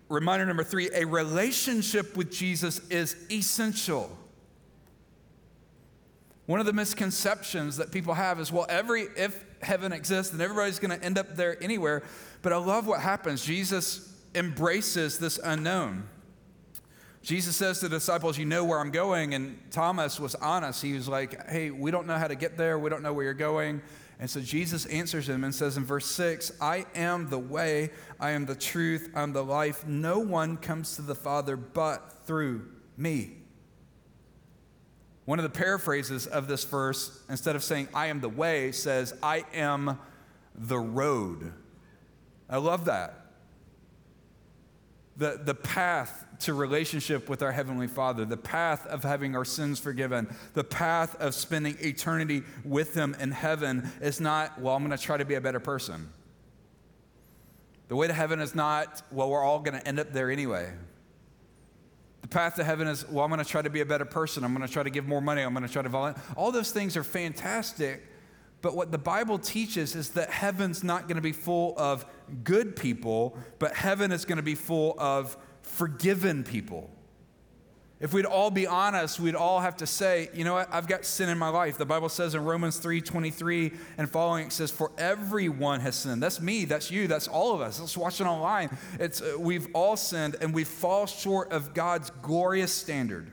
reminder 0.09 0.47
number 0.47 0.65
three, 0.65 0.89
a 0.95 1.05
relationship 1.05 2.17
with 2.17 2.33
Jesus 2.33 2.81
is 2.89 3.17
essential. 3.31 4.17
One 6.47 6.59
of 6.59 6.65
the 6.65 6.73
misconceptions 6.73 7.77
that 7.77 7.93
people 7.93 8.15
have 8.15 8.41
is, 8.41 8.51
well, 8.51 8.67
every 8.71 9.03
if 9.17 9.45
heaven 9.61 9.93
exists, 9.93 10.33
then 10.33 10.41
everybody's 10.41 10.79
going 10.79 10.99
to 10.99 11.05
end 11.05 11.19
up 11.19 11.37
there 11.37 11.63
anywhere. 11.63 12.03
But 12.41 12.55
I 12.55 12.57
love 12.57 12.87
what 12.87 13.01
happens. 13.01 13.45
Jesus 13.45 14.11
embraces 14.35 15.19
this 15.19 15.39
unknown. 15.45 16.09
Jesus 17.23 17.55
says 17.55 17.81
to 17.81 17.89
the 17.89 17.97
disciples, 17.97 18.39
You 18.39 18.47
know 18.47 18.65
where 18.65 18.79
I'm 18.79 18.91
going. 18.91 19.35
And 19.35 19.59
Thomas 19.71 20.19
was 20.19 20.35
honest. 20.37 20.83
He 20.83 20.95
was 20.95 21.09
like, 21.09 21.49
Hey, 21.49 21.71
we 21.71 21.91
don't 21.91 22.07
know 22.07 22.17
how 22.17 22.29
to 22.29 22.35
get 22.35 22.57
there. 22.57 22.79
We 22.79 22.91
don't 22.91 23.03
know 23.03 23.13
where 23.13 23.25
you're 23.25 23.35
going. 23.35 23.83
And 24.19 24.29
so 24.29 24.41
Jesus 24.41 24.85
answers 24.87 25.29
him 25.29 25.45
and 25.45 25.55
says 25.55 25.79
in 25.79 25.85
verse 25.85 26.07
6 26.07 26.53
I 26.61 26.87
am 26.95 27.31
the 27.31 27.39
way, 27.39 27.91
I 28.19 28.31
am 28.31 28.45
the 28.47 28.55
truth, 28.55 29.11
I'm 29.15 29.33
the 29.33 29.45
life. 29.45 29.87
No 29.87 30.19
one 30.19 30.57
comes 30.59 30.97
to 30.97 31.03
the 31.03 31.15
Father 31.15 31.57
but 31.57 32.27
through 32.27 32.69
me. 32.97 33.33
One 35.25 35.39
of 35.39 35.43
the 35.43 35.51
paraphrases 35.51 36.27
of 36.27 36.49
this 36.49 36.65
verse, 36.65 37.23
instead 37.29 37.57
of 37.57 37.63
saying, 37.63 37.89
I 37.95 38.07
am 38.07 38.21
the 38.21 38.29
way, 38.29 38.73
says, 38.73 39.15
I 39.23 39.45
am 39.55 39.99
the 40.55 40.79
road. 40.79 41.53
I 42.49 42.57
love 42.57 42.87
that 42.87 43.20
the, 45.21 45.39
the 45.45 45.55
path 45.55 46.25
to 46.41 46.55
relationship 46.55 47.29
with 47.29 47.43
our 47.43 47.53
Heavenly 47.53 47.87
Father, 47.87 48.25
the 48.25 48.39
path 48.39 48.87
of 48.87 49.03
having 49.03 49.37
our 49.37 49.45
sins 49.45 49.79
forgiven, 49.79 50.35
the 50.55 50.65
path 50.65 51.15
of 51.17 51.35
spending 51.35 51.77
eternity 51.81 52.43
with 52.65 52.95
Him 52.95 53.15
in 53.21 53.31
heaven 53.31 53.93
is 54.01 54.19
not, 54.19 54.59
well, 54.59 54.75
I'm 54.75 54.83
going 54.83 54.97
to 54.97 55.03
try 55.03 55.19
to 55.19 55.27
be 55.27 55.35
a 55.35 55.41
better 55.41 55.61
person. 55.61 56.09
The 57.89 57.97
way 57.97 58.07
to 58.07 58.15
heaven 58.15 58.41
is 58.41 58.55
not, 58.55 59.03
well, 59.11 59.29
we're 59.29 59.45
all 59.45 59.59
going 59.59 59.79
to 59.79 59.87
end 59.87 60.01
up 60.01 60.11
there 60.15 60.31
anyway. 60.31 60.73
The 62.23 62.29
path 62.29 62.55
to 62.55 62.65
heaven 62.65 62.89
is, 62.89 63.07
well, 63.07 63.23
I'm 63.23 63.31
going 63.31 63.45
to 63.45 63.51
try 63.51 63.61
to 63.61 63.69
be 63.69 63.83
a 63.83 63.87
better 63.87 64.07
person. 64.07 64.43
I'm 64.43 64.55
going 64.55 64.67
to 64.67 64.73
try 64.73 64.83
to 64.83 64.91
give 64.91 65.07
more 65.07 65.21
money. 65.21 65.43
I'm 65.43 65.53
going 65.53 65.67
to 65.67 65.73
try 65.73 65.83
to 65.83 65.89
volunteer. 65.91 66.23
All 66.35 66.51
those 66.51 66.71
things 66.71 66.97
are 66.97 67.05
fantastic, 67.05 68.03
but 68.63 68.77
what 68.77 68.93
the 68.93 68.99
Bible 68.99 69.39
teaches 69.39 69.95
is 69.95 70.11
that 70.11 70.31
heaven's 70.31 70.85
not 70.85 71.03
going 71.09 71.17
to 71.17 71.23
be 71.23 71.33
full 71.33 71.75
of 71.79 72.05
good 72.45 72.77
people, 72.77 73.37
but 73.59 73.75
heaven 73.75 74.13
is 74.13 74.25
going 74.25 74.37
to 74.37 74.43
be 74.43 74.55
full 74.55 74.95
of 74.99 75.37
forgiven 75.63 76.45
people. 76.45 76.91
If 78.01 78.15
we'd 78.15 78.25
all 78.25 78.51
be 78.51 78.67
honest, 78.67 79.21
we'd 79.21 79.35
all 79.35 79.61
have 79.61 79.77
to 79.77 79.87
say, 79.87 80.31
you 80.33 80.43
know 80.43 80.55
what, 80.55 80.73
I've 80.73 80.89
got 80.89 81.05
sin 81.05 81.29
in 81.29 81.37
my 81.37 81.51
life. 81.51 81.77
The 81.77 81.85
Bible 81.85 82.09
says 82.09 82.35
in 82.35 82.43
Romans 82.43 82.79
3 82.79 83.03
23 83.03 83.73
and 83.99 84.11
following, 84.11 84.47
it 84.47 84.53
says, 84.53 84.71
For 84.71 84.91
everyone 84.97 85.81
has 85.81 85.97
sinned. 85.97 86.23
That's 86.23 86.41
me, 86.41 86.65
that's 86.65 86.91
you, 86.91 87.09
that's 87.09 87.29
all 87.29 87.55
of 87.55 87.61
us. 87.61 87.79
Let's 87.79 87.99
watch 87.99 88.23
it 88.23 88.25
online. 88.25 88.77
It's, 88.99 89.21
uh, 89.21 89.35
we've 89.39 89.69
all 89.75 89.99
sinned 89.99 90.37
and 90.41 90.55
we 90.55 90.65
fall 90.65 91.07
short 91.07 91.53
of 91.53 91.75
God's 91.75 92.09
glorious 92.23 92.73
standard. 92.73 93.31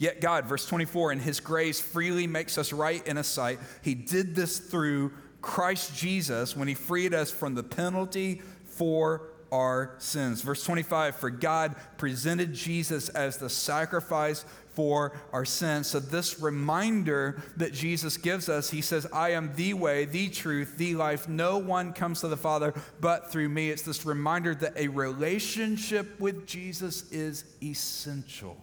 Yet 0.00 0.22
God, 0.22 0.46
verse 0.46 0.64
24, 0.64 1.12
in 1.12 1.20
his 1.20 1.40
grace 1.40 1.78
freely 1.78 2.26
makes 2.26 2.56
us 2.56 2.72
right 2.72 3.06
in 3.06 3.18
his 3.18 3.26
sight. 3.26 3.60
He 3.82 3.94
did 3.94 4.34
this 4.34 4.58
through 4.58 5.12
Christ 5.42 5.94
Jesus 5.94 6.56
when 6.56 6.68
he 6.68 6.74
freed 6.74 7.12
us 7.12 7.30
from 7.30 7.54
the 7.54 7.62
penalty 7.62 8.40
for 8.64 9.28
our 9.52 9.94
sins. 9.98 10.40
Verse 10.40 10.64
25, 10.64 11.16
for 11.16 11.28
God 11.28 11.76
presented 11.98 12.54
Jesus 12.54 13.10
as 13.10 13.36
the 13.36 13.50
sacrifice 13.50 14.46
for 14.72 15.12
our 15.34 15.44
sins. 15.44 15.88
So, 15.88 16.00
this 16.00 16.40
reminder 16.40 17.42
that 17.58 17.74
Jesus 17.74 18.16
gives 18.16 18.48
us, 18.48 18.70
he 18.70 18.80
says, 18.80 19.06
I 19.12 19.32
am 19.32 19.54
the 19.54 19.74
way, 19.74 20.06
the 20.06 20.30
truth, 20.30 20.78
the 20.78 20.94
life. 20.94 21.28
No 21.28 21.58
one 21.58 21.92
comes 21.92 22.22
to 22.22 22.28
the 22.28 22.38
Father 22.38 22.72
but 23.02 23.30
through 23.30 23.50
me. 23.50 23.68
It's 23.68 23.82
this 23.82 24.06
reminder 24.06 24.54
that 24.54 24.78
a 24.78 24.88
relationship 24.88 26.18
with 26.18 26.46
Jesus 26.46 27.10
is 27.12 27.44
essential. 27.62 28.56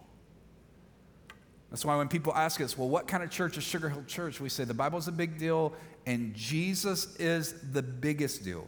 That's 1.69 1.83
why 1.83 1.97
when 1.97 2.07
people 2.07 2.33
ask 2.33 2.61
us, 2.61 2.77
well, 2.77 2.87
what 2.87 3.07
kind 3.07 3.23
of 3.23 3.29
church 3.29 3.57
is 3.57 3.63
Sugar 3.63 3.89
Hill 3.89 4.03
Church? 4.07 4.39
We 4.39 4.49
say 4.49 4.63
the 4.63 4.73
Bible's 4.73 5.07
a 5.07 5.11
big 5.11 5.37
deal 5.37 5.73
and 6.05 6.33
Jesus 6.33 7.15
is 7.17 7.53
the 7.73 7.83
biggest 7.83 8.43
deal. 8.43 8.67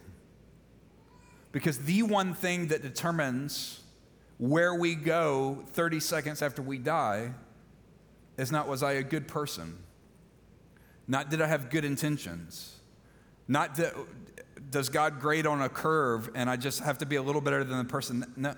Because 1.52 1.78
the 1.78 2.02
one 2.02 2.34
thing 2.34 2.68
that 2.68 2.82
determines 2.82 3.80
where 4.38 4.74
we 4.74 4.94
go 4.94 5.64
30 5.72 6.00
seconds 6.00 6.42
after 6.42 6.62
we 6.62 6.78
die 6.78 7.32
is 8.36 8.52
not 8.52 8.68
was 8.68 8.82
I 8.82 8.92
a 8.92 9.02
good 9.02 9.26
person? 9.26 9.78
Not 11.08 11.30
did 11.30 11.40
I 11.40 11.46
have 11.46 11.70
good 11.70 11.84
intentions? 11.84 12.76
Not 13.48 13.74
did, 13.74 13.92
does 14.70 14.90
God 14.90 15.20
grade 15.20 15.46
on 15.46 15.62
a 15.62 15.68
curve 15.68 16.30
and 16.34 16.48
I 16.48 16.56
just 16.56 16.80
have 16.80 16.98
to 16.98 17.06
be 17.06 17.16
a 17.16 17.22
little 17.22 17.40
better 17.40 17.64
than 17.64 17.78
the 17.78 17.84
person? 17.84 18.32
No, 18.36 18.54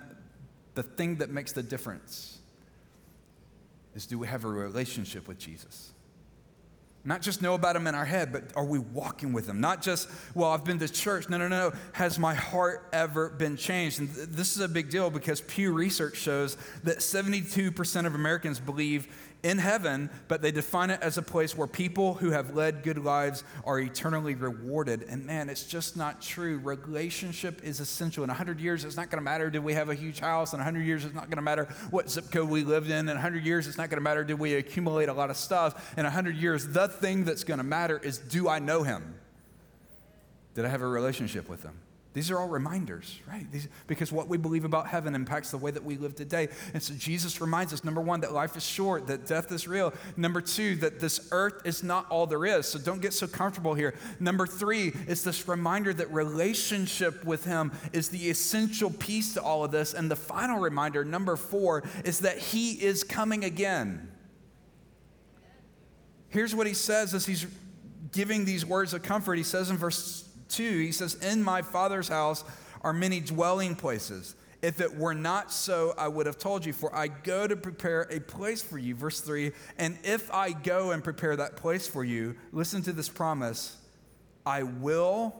the 0.75 0.83
thing 0.83 1.15
that 1.15 1.29
makes 1.29 1.53
the 1.53 1.63
difference 1.63 2.39
is 3.95 4.05
do 4.05 4.17
we 4.17 4.27
have 4.27 4.45
a 4.45 4.47
relationship 4.47 5.27
with 5.27 5.37
Jesus? 5.37 5.93
Not 7.05 7.21
just 7.21 7.41
know 7.41 7.53
about 7.53 7.75
him 7.75 7.85
in 7.85 7.95
our 7.95 8.05
head, 8.05 8.31
but 8.31 8.43
are 8.55 8.63
we 8.63 8.79
walking 8.79 9.33
with 9.33 9.45
him? 9.47 9.59
Not 9.59 9.81
just, 9.81 10.09
well, 10.33 10.51
I've 10.51 10.63
been 10.63 10.79
to 10.79 10.87
church. 10.87 11.27
No, 11.27 11.37
no, 11.37 11.49
no. 11.49 11.73
Has 11.91 12.17
my 12.17 12.33
heart 12.33 12.87
ever 12.93 13.29
been 13.29 13.57
changed? 13.57 13.99
And 13.99 14.13
th- 14.13 14.29
this 14.29 14.55
is 14.55 14.61
a 14.61 14.69
big 14.69 14.89
deal 14.89 15.09
because 15.09 15.41
Pew 15.41 15.73
Research 15.73 16.15
shows 16.15 16.55
that 16.83 16.99
72% 16.99 18.05
of 18.05 18.15
Americans 18.15 18.59
believe 18.59 19.32
in 19.43 19.57
heaven, 19.57 20.09
but 20.29 20.41
they 20.41 20.51
define 20.51 20.89
it 20.89 21.01
as 21.01 21.17
a 21.17 21.21
place 21.21 21.55
where 21.55 21.67
people 21.67 22.13
who 22.13 22.31
have 22.31 22.55
led 22.55 22.81
good 22.81 22.97
lives 22.97 23.43
are 23.65 23.77
eternally 23.77 24.35
rewarded. 24.35 25.03
And 25.03 25.25
man, 25.25 25.49
it's 25.49 25.65
just 25.65 25.97
not 25.97 26.21
true. 26.21 26.59
Relationship 26.59 27.61
is 27.63 27.81
essential. 27.81 28.23
In 28.23 28.29
100 28.29 28.59
years, 28.61 28.85
it's 28.85 28.95
not 28.95 29.09
going 29.09 29.21
to 29.21 29.23
matter 29.23 29.49
did 29.49 29.63
we 29.63 29.73
have 29.73 29.89
a 29.89 29.95
huge 29.95 30.21
house. 30.21 30.53
In 30.53 30.59
100 30.59 30.81
years, 30.81 31.03
it's 31.03 31.13
not 31.13 31.25
going 31.25 31.35
to 31.35 31.41
matter 31.41 31.67
what 31.91 32.09
zip 32.09 32.31
code 32.31 32.49
we 32.49 32.63
lived 32.63 32.89
in. 32.89 32.99
In 32.99 33.15
100 33.15 33.45
years, 33.45 33.67
it's 33.67 33.77
not 33.77 33.89
going 33.89 33.97
to 33.97 34.03
matter 34.03 34.23
did 34.23 34.39
we 34.39 34.55
accumulate 34.55 35.09
a 35.09 35.13
lot 35.13 35.29
of 35.29 35.35
stuff. 35.35 35.93
In 35.97 36.03
100 36.03 36.37
years, 36.37 36.67
the 36.67 36.87
thing 36.87 37.25
that's 37.25 37.43
going 37.43 37.59
to 37.59 37.63
matter 37.63 37.97
is 37.97 38.17
do 38.17 38.47
I 38.47 38.59
know 38.59 38.83
him? 38.83 39.15
Did 40.55 40.65
I 40.65 40.69
have 40.69 40.81
a 40.81 40.87
relationship 40.87 41.49
with 41.49 41.63
him? 41.63 41.73
These 42.13 42.29
are 42.29 42.37
all 42.37 42.47
reminders, 42.47 43.19
right? 43.27 43.51
These, 43.51 43.67
because 43.87 44.11
what 44.11 44.27
we 44.27 44.37
believe 44.37 44.65
about 44.65 44.85
heaven 44.87 45.15
impacts 45.15 45.49
the 45.49 45.57
way 45.57 45.71
that 45.71 45.83
we 45.83 45.97
live 45.97 46.13
today. 46.13 46.49
And 46.75 46.81
so 46.81 46.93
Jesus 46.93 47.41
reminds 47.41 47.73
us 47.73 47.83
number 47.83 48.01
one, 48.01 48.21
that 48.21 48.31
life 48.31 48.55
is 48.55 48.63
short, 48.63 49.07
that 49.07 49.25
death 49.25 49.51
is 49.51 49.67
real. 49.67 49.93
Number 50.15 50.39
two, 50.39 50.75
that 50.75 50.99
this 50.99 51.27
earth 51.31 51.65
is 51.65 51.81
not 51.81 52.07
all 52.11 52.27
there 52.27 52.45
is. 52.45 52.67
So 52.67 52.77
don't 52.77 53.01
get 53.01 53.13
so 53.13 53.25
comfortable 53.25 53.73
here. 53.73 53.95
Number 54.19 54.45
three 54.45 54.93
is 55.07 55.23
this 55.23 55.47
reminder 55.47 55.91
that 55.91 56.11
relationship 56.13 57.23
with 57.25 57.45
Him 57.45 57.71
is 57.93 58.09
the 58.09 58.29
essential 58.29 58.91
piece 58.91 59.33
to 59.33 59.41
all 59.41 59.63
of 59.63 59.71
this. 59.71 59.95
And 59.95 60.09
the 60.11 60.15
final 60.15 60.59
reminder, 60.59 61.03
number 61.03 61.35
four, 61.35 61.83
is 62.05 62.19
that 62.19 62.37
He 62.37 62.73
is 62.73 63.03
coming 63.03 63.43
again. 63.43 64.11
Here's 66.29 66.53
what 66.53 66.67
He 66.67 66.75
says 66.75 67.15
as 67.15 67.25
He's 67.25 67.47
giving 68.11 68.45
these 68.45 68.63
words 68.63 68.93
of 68.93 69.01
comfort. 69.01 69.37
He 69.37 69.43
says 69.43 69.71
in 69.71 69.77
verse 69.77 70.29
2, 70.55 70.79
he 70.79 70.91
says, 70.91 71.15
In 71.15 71.43
my 71.43 71.61
Father's 71.61 72.07
house 72.07 72.43
are 72.81 72.93
many 72.93 73.19
dwelling 73.19 73.75
places. 73.75 74.35
If 74.61 74.79
it 74.79 74.95
were 74.95 75.13
not 75.13 75.51
so, 75.51 75.93
I 75.97 76.07
would 76.07 76.25
have 76.25 76.37
told 76.37 76.65
you, 76.65 76.71
for 76.71 76.95
I 76.95 77.07
go 77.09 77.45
to 77.47 77.55
prepare 77.57 78.03
a 78.03 78.21
place 78.21 78.61
for 78.61 78.77
you. 78.77 78.95
Verse 78.95 79.19
3 79.19 79.51
And 79.77 79.97
if 80.03 80.33
I 80.33 80.51
go 80.51 80.91
and 80.91 81.03
prepare 81.03 81.35
that 81.35 81.57
place 81.57 81.85
for 81.85 82.03
you, 82.03 82.35
listen 82.53 82.81
to 82.83 82.93
this 82.93 83.09
promise 83.09 83.77
I 84.45 84.63
will 84.63 85.35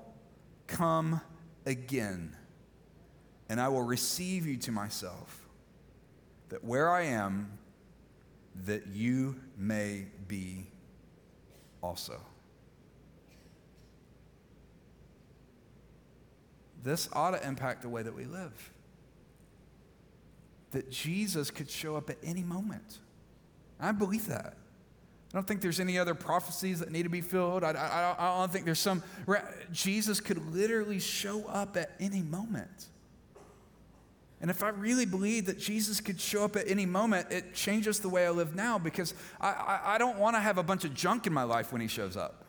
come 0.68 1.22
again, 1.66 2.36
and 3.48 3.62
I 3.62 3.70
will 3.70 3.84
receive 3.84 4.46
you 4.46 4.58
to 4.58 4.72
myself, 4.72 5.42
that 6.50 6.64
where 6.64 6.90
I 6.90 7.04
am, 7.04 7.58
that 8.66 8.88
you 8.88 9.36
may 9.58 10.06
be 10.28 10.68
also. 11.82 12.20
This 16.84 17.10
ought 17.14 17.32
to 17.32 17.48
impact 17.48 17.82
the 17.82 17.90
way 17.90 18.04
that 18.04 18.16
we 18.16 18.26
live. 18.26 18.72
That 20.72 20.92
Jesus 20.92 21.52
could 21.52 21.70
show 21.70 21.96
up 21.96 22.10
at 22.10 22.18
any 22.24 22.44
moment. 22.44 23.00
I 23.80 23.92
believe 23.92 24.28
that. 24.28 24.58
I 25.34 25.38
don't 25.38 25.48
think 25.48 25.62
there's 25.62 25.80
any 25.80 25.98
other 25.98 26.14
prophecies 26.14 26.80
that 26.80 26.92
need 26.92 27.04
to 27.04 27.10
be 27.10 27.22
filled. 27.22 27.64
I, 27.64 27.72
I, 27.72 28.16
I 28.18 28.40
don't 28.40 28.52
think 28.52 28.66
there's 28.66 28.80
some. 28.80 29.02
Jesus 29.72 30.20
could 30.20 30.54
literally 30.54 31.00
show 31.00 31.46
up 31.48 31.76
at 31.76 31.92
any 32.00 32.22
moment. 32.22 32.88
And 34.42 34.52
if 34.52 34.62
I 34.62 34.70
really 34.70 35.06
believe 35.06 35.46
that 35.46 35.58
Jesus 35.58 36.02
could 36.02 36.20
show 36.20 36.44
up 36.44 36.56
at 36.58 36.68
any 36.68 36.86
moment, 36.86 37.32
it 37.32 37.56
changes 37.56 38.00
the 38.00 38.10
way 38.10 38.28
I 38.28 38.30
live 38.30 38.56
now 38.56 38.78
because 38.78 39.14
I, 39.40 39.52
I, 39.52 39.96
I 39.96 39.98
don't 39.98 40.18
want 40.18 40.36
to 40.36 40.42
have 40.42 40.58
a 40.58 40.64
bunch 40.64 40.84
of 40.84 40.94
junk 40.94 41.26
in 41.26 41.34
my 41.34 41.44
life 41.44 41.72
when 41.72 41.82
he 41.82 41.88
shows 41.88 42.18
up. 42.18 42.43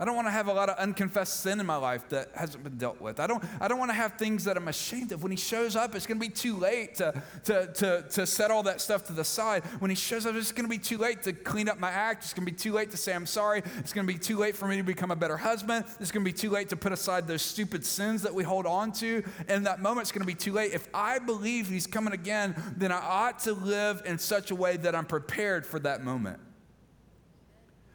I 0.00 0.06
don't 0.06 0.16
want 0.16 0.28
to 0.28 0.32
have 0.32 0.48
a 0.48 0.52
lot 0.54 0.70
of 0.70 0.78
unconfessed 0.78 1.40
sin 1.40 1.60
in 1.60 1.66
my 1.66 1.76
life 1.76 2.08
that 2.08 2.30
hasn't 2.34 2.64
been 2.64 2.78
dealt 2.78 3.02
with. 3.02 3.20
I 3.20 3.26
don't, 3.26 3.44
I 3.60 3.68
don't 3.68 3.78
want 3.78 3.90
to 3.90 3.94
have 3.94 4.14
things 4.14 4.44
that 4.44 4.56
I'm 4.56 4.66
ashamed 4.66 5.12
of. 5.12 5.22
When 5.22 5.30
he 5.30 5.36
shows 5.36 5.76
up, 5.76 5.94
it's 5.94 6.06
going 6.06 6.18
to 6.18 6.26
be 6.26 6.32
too 6.32 6.56
late 6.56 6.94
to, 6.94 7.22
to, 7.44 7.66
to, 7.66 8.04
to 8.08 8.26
set 8.26 8.50
all 8.50 8.62
that 8.62 8.80
stuff 8.80 9.04
to 9.08 9.12
the 9.12 9.24
side. 9.24 9.62
When 9.78 9.90
he 9.90 9.94
shows 9.94 10.24
up, 10.24 10.34
it's 10.36 10.52
going 10.52 10.64
to 10.64 10.70
be 10.70 10.78
too 10.78 10.96
late 10.96 11.22
to 11.24 11.34
clean 11.34 11.68
up 11.68 11.78
my 11.78 11.90
act. 11.90 12.24
It's 12.24 12.32
going 12.32 12.46
to 12.46 12.50
be 12.50 12.56
too 12.56 12.72
late 12.72 12.90
to 12.92 12.96
say 12.96 13.12
I'm 13.12 13.26
sorry. 13.26 13.62
It's 13.76 13.92
going 13.92 14.06
to 14.06 14.12
be 14.12 14.18
too 14.18 14.38
late 14.38 14.56
for 14.56 14.66
me 14.66 14.78
to 14.78 14.82
become 14.82 15.10
a 15.10 15.16
better 15.16 15.36
husband. 15.36 15.84
It's 16.00 16.10
going 16.10 16.24
to 16.24 16.32
be 16.32 16.36
too 16.36 16.48
late 16.48 16.70
to 16.70 16.76
put 16.76 16.92
aside 16.92 17.28
those 17.28 17.42
stupid 17.42 17.84
sins 17.84 18.22
that 18.22 18.32
we 18.32 18.42
hold 18.42 18.64
on 18.64 18.92
to. 18.92 19.22
And 19.48 19.66
that 19.66 19.82
moment, 19.82 20.06
it's 20.06 20.12
going 20.12 20.22
to 20.22 20.26
be 20.26 20.34
too 20.34 20.54
late. 20.54 20.72
If 20.72 20.88
I 20.94 21.18
believe 21.18 21.68
he's 21.68 21.86
coming 21.86 22.14
again, 22.14 22.54
then 22.74 22.90
I 22.90 23.00
ought 23.00 23.40
to 23.40 23.52
live 23.52 24.00
in 24.06 24.18
such 24.18 24.50
a 24.50 24.54
way 24.54 24.78
that 24.78 24.94
I'm 24.94 25.04
prepared 25.04 25.66
for 25.66 25.78
that 25.80 26.02
moment. 26.02 26.40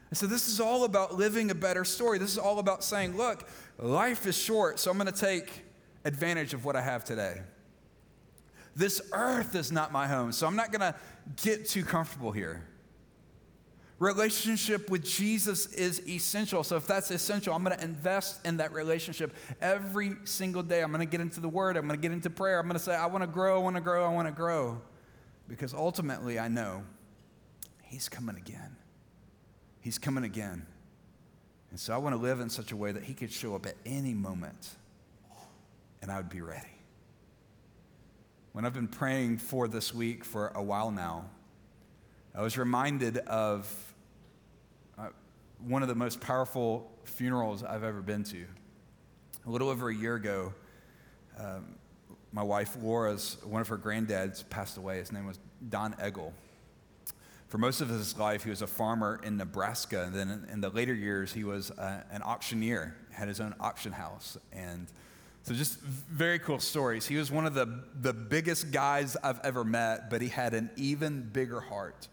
And 0.09 0.17
so 0.17 0.27
this 0.27 0.47
is 0.47 0.59
all 0.59 0.83
about 0.83 1.15
living 1.15 1.51
a 1.51 1.55
better 1.55 1.83
story. 1.83 2.17
This 2.17 2.31
is 2.31 2.37
all 2.37 2.59
about 2.59 2.83
saying, 2.83 3.17
look, 3.17 3.47
life 3.77 4.25
is 4.27 4.37
short, 4.37 4.79
so 4.79 4.91
I'm 4.91 4.97
going 4.97 5.11
to 5.11 5.19
take 5.19 5.63
advantage 6.03 6.53
of 6.53 6.63
what 6.63 6.75
I 6.75 6.81
have 6.81 7.03
today. 7.03 7.41
This 8.75 9.01
earth 9.13 9.55
is 9.55 9.71
not 9.71 9.91
my 9.91 10.07
home, 10.07 10.31
so 10.31 10.45
I'm 10.45 10.55
not 10.55 10.71
going 10.71 10.81
to 10.81 10.95
get 11.41 11.67
too 11.67 11.83
comfortable 11.83 12.31
here. 12.31 12.67
Relationship 13.97 14.89
with 14.89 15.05
Jesus 15.05 15.67
is 15.67 16.05
essential. 16.05 16.65
So, 16.65 16.75
if 16.75 16.85
that's 16.85 17.09
essential, 17.11 17.53
I'm 17.53 17.63
going 17.63 17.77
to 17.77 17.83
invest 17.83 18.45
in 18.45 18.57
that 18.57 18.73
relationship 18.73 19.33
every 19.61 20.15
single 20.25 20.63
day. 20.63 20.83
I'm 20.83 20.91
going 20.91 20.99
to 20.99 21.09
get 21.09 21.21
into 21.21 21.39
the 21.39 21.47
Word. 21.47 21.77
I'm 21.77 21.87
going 21.87 21.97
to 21.97 22.01
get 22.01 22.11
into 22.11 22.29
prayer. 22.29 22.59
I'm 22.59 22.67
going 22.67 22.77
to 22.77 22.83
say, 22.83 22.93
I 22.93 23.05
want 23.05 23.23
to 23.23 23.27
grow, 23.27 23.55
I 23.55 23.63
want 23.63 23.77
to 23.77 23.81
grow, 23.81 24.05
I 24.05 24.13
want 24.13 24.27
to 24.27 24.33
grow. 24.33 24.81
Because 25.47 25.73
ultimately, 25.73 26.37
I 26.37 26.49
know 26.49 26.83
He's 27.83 28.09
coming 28.09 28.35
again. 28.35 28.75
He's 29.85 29.99
coming 29.99 30.23
again. 30.23 30.65
And 31.69 31.79
so 31.79 31.93
I 31.93 31.97
want 31.97 32.15
to 32.15 32.19
live 32.19 32.39
in 32.39 32.49
such 32.49 32.71
a 32.71 32.75
way 32.75 32.91
that 32.91 33.03
He 33.03 33.13
could 33.13 33.31
show 33.31 33.53
up 33.53 33.67
at 33.67 33.75
any 33.85 34.15
moment 34.15 34.71
and 36.01 36.11
I 36.11 36.17
would 36.17 36.27
be 36.27 36.41
ready. 36.41 36.65
When 38.53 38.65
I've 38.65 38.73
been 38.73 38.87
praying 38.87 39.37
for 39.37 39.67
this 39.67 39.93
week 39.93 40.25
for 40.25 40.47
a 40.55 40.63
while 40.63 40.89
now, 40.89 41.25
I 42.33 42.41
was 42.41 42.57
reminded 42.57 43.19
of 43.19 43.71
uh, 44.97 45.09
one 45.59 45.83
of 45.83 45.87
the 45.87 45.93
most 45.93 46.19
powerful 46.19 46.91
funerals 47.03 47.61
I've 47.63 47.83
ever 47.83 48.01
been 48.01 48.23
to. 48.23 48.43
A 49.45 49.51
little 49.51 49.69
over 49.69 49.89
a 49.89 49.95
year 49.95 50.15
ago, 50.15 50.51
um, 51.37 51.75
my 52.31 52.41
wife 52.41 52.75
Laura's, 52.81 53.37
one 53.43 53.61
of 53.61 53.67
her 53.67 53.77
granddads 53.77 54.49
passed 54.49 54.77
away. 54.77 54.97
His 54.97 55.11
name 55.11 55.27
was 55.27 55.37
Don 55.69 55.93
Eggle. 55.93 56.33
For 57.47 57.57
most 57.57 57.81
of 57.81 57.89
his 57.89 58.17
life, 58.17 58.43
he 58.43 58.49
was 58.49 58.61
a 58.61 58.67
farmer 58.67 59.19
in 59.23 59.37
Nebraska. 59.37 60.03
And 60.03 60.15
then 60.15 60.47
in 60.51 60.61
the 60.61 60.69
later 60.69 60.93
years, 60.93 61.31
he 61.31 61.43
was 61.43 61.71
uh, 61.71 62.01
an 62.11 62.21
auctioneer, 62.23 62.95
had 63.11 63.27
his 63.27 63.39
own 63.39 63.53
auction 63.59 63.91
house. 63.91 64.37
And 64.51 64.87
so, 65.43 65.53
just 65.53 65.79
very 65.79 66.39
cool 66.39 66.59
stories. 66.59 67.05
He 67.05 67.17
was 67.17 67.31
one 67.31 67.45
of 67.45 67.53
the, 67.53 67.83
the 68.01 68.13
biggest 68.13 68.71
guys 68.71 69.15
I've 69.23 69.39
ever 69.43 69.63
met, 69.63 70.09
but 70.09 70.21
he 70.21 70.27
had 70.27 70.55
an 70.55 70.71
even 70.75 71.21
bigger 71.21 71.61
heart. 71.61 72.07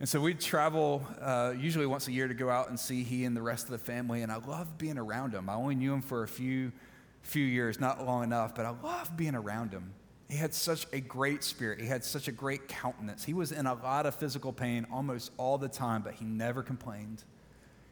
And 0.00 0.08
so 0.08 0.18
we'd 0.18 0.40
travel 0.40 1.06
uh, 1.20 1.52
usually 1.56 1.84
once 1.84 2.08
a 2.08 2.12
year 2.12 2.26
to 2.26 2.32
go 2.32 2.48
out 2.48 2.70
and 2.70 2.80
see 2.80 3.04
he 3.04 3.26
and 3.26 3.36
the 3.36 3.42
rest 3.42 3.66
of 3.66 3.72
the 3.72 3.78
family. 3.78 4.22
And 4.22 4.32
I 4.32 4.36
loved 4.36 4.78
being 4.78 4.96
around 4.96 5.34
him. 5.34 5.50
I 5.50 5.54
only 5.54 5.74
knew 5.74 5.92
him 5.92 6.00
for 6.00 6.22
a 6.22 6.28
few, 6.28 6.72
few 7.20 7.44
years, 7.44 7.78
not 7.78 8.04
long 8.04 8.24
enough, 8.24 8.54
but 8.54 8.64
I 8.64 8.70
loved 8.82 9.14
being 9.16 9.34
around 9.34 9.72
him. 9.72 9.92
He 10.30 10.36
had 10.36 10.54
such 10.54 10.86
a 10.92 11.00
great 11.00 11.42
spirit. 11.42 11.80
He 11.80 11.86
had 11.86 12.04
such 12.04 12.28
a 12.28 12.32
great 12.32 12.68
countenance. 12.68 13.24
He 13.24 13.34
was 13.34 13.50
in 13.50 13.66
a 13.66 13.74
lot 13.74 14.06
of 14.06 14.14
physical 14.14 14.52
pain 14.52 14.86
almost 14.92 15.32
all 15.36 15.58
the 15.58 15.68
time, 15.68 16.02
but 16.02 16.14
he 16.14 16.24
never 16.24 16.62
complained. 16.62 17.24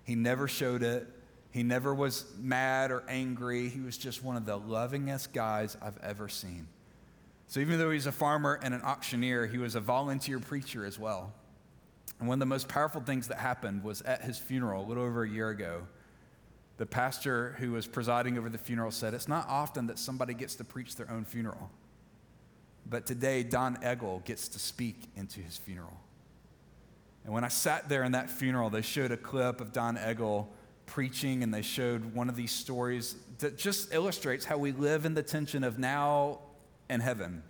He 0.05 0.15
never 0.15 0.47
showed 0.47 0.85
it. 0.85 1.09
He 1.51 1.65
never 1.65 1.93
was 1.93 2.27
mad 2.39 2.93
or 2.93 3.03
angry. 3.09 3.69
He 3.69 3.81
was 3.81 3.99
just 3.99 4.23
one 4.23 4.37
of 4.37 4.47
the 4.47 4.57
lovingest 4.59 5.33
guys 5.33 5.77
I've 5.83 5.99
ever 6.01 6.29
seen. 6.29 6.69
So 7.49 7.59
even 7.59 7.79
though 7.79 7.91
he's 7.91 8.07
a 8.07 8.13
farmer 8.13 8.61
and 8.63 8.73
an 8.73 8.83
auctioneer, 8.83 9.47
he 9.47 9.59
was 9.59 9.75
a 9.75 9.81
volunteer 9.81 10.39
preacher 10.39 10.85
as 10.85 10.99
well. 10.99 11.33
And 12.21 12.29
one 12.29 12.37
of 12.37 12.41
the 12.41 12.47
most 12.47 12.69
powerful 12.69 13.01
things 13.01 13.27
that 13.29 13.39
happened 13.39 13.83
was 13.83 14.03
at 14.03 14.23
his 14.23 14.39
funeral 14.39 14.85
a 14.85 14.87
little 14.87 15.03
over 15.03 15.25
a 15.25 15.29
year 15.29 15.49
ago. 15.49 15.89
The 16.77 16.87
pastor 16.87 17.57
who 17.59 17.73
was 17.73 17.89
presiding 17.89 18.39
over 18.39 18.49
the 18.49 18.59
funeral 18.59 18.93
said, 18.93 19.13
It's 19.13 19.27
not 19.27 19.49
often 19.49 19.89
that 19.89 19.99
somebody 19.99 20.35
gets 20.35 20.55
to 20.57 20.65
preach 20.65 20.95
their 20.95 21.11
own 21.11 21.25
funeral. 21.25 21.71
But 22.91 23.07
today, 23.07 23.43
Don 23.43 23.77
Eggle 23.77 24.25
gets 24.25 24.49
to 24.49 24.59
speak 24.59 24.97
into 25.15 25.41
his 25.41 25.57
funeral. 25.57 26.01
And 27.25 27.35
when 27.35 27.45
I 27.45 27.49
sat 27.49 27.89
there 27.89 28.05
in 28.05 28.13
that 28.13 28.31
funeral, 28.31 28.71
they 28.71 28.81
showed 28.81 29.11
a 29.11 29.17
clip 29.17 29.61
of 29.61 29.73
Don 29.73 29.97
Eggle 29.97 30.47
preaching, 30.87 31.43
and 31.43 31.53
they 31.53 31.61
showed 31.61 32.15
one 32.15 32.31
of 32.31 32.37
these 32.37 32.53
stories 32.53 33.17
that 33.41 33.59
just 33.59 33.93
illustrates 33.93 34.47
how 34.47 34.57
we 34.57 34.73
live 34.73 35.05
in 35.05 35.13
the 35.13 35.23
tension 35.23 35.63
of 35.63 35.79
now 35.79 36.39
and 36.89 37.03
heaven. 37.03 37.43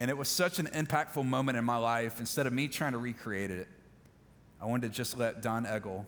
And 0.00 0.10
it 0.10 0.16
was 0.16 0.28
such 0.28 0.58
an 0.58 0.66
impactful 0.68 1.24
moment 1.24 1.58
in 1.58 1.64
my 1.64 1.76
life. 1.76 2.20
Instead 2.20 2.46
of 2.46 2.52
me 2.52 2.68
trying 2.68 2.92
to 2.92 2.98
recreate 2.98 3.50
it, 3.50 3.68
I 4.60 4.64
wanted 4.64 4.90
to 4.90 4.96
just 4.96 5.18
let 5.18 5.42
Don 5.42 5.66
Eggle, 5.66 6.06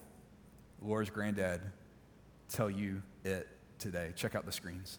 Laura's 0.80 1.10
granddad, 1.10 1.60
tell 2.48 2.70
you 2.70 3.02
it 3.24 3.46
today. 3.78 4.12
Check 4.16 4.34
out 4.34 4.46
the 4.46 4.52
screens. 4.52 4.98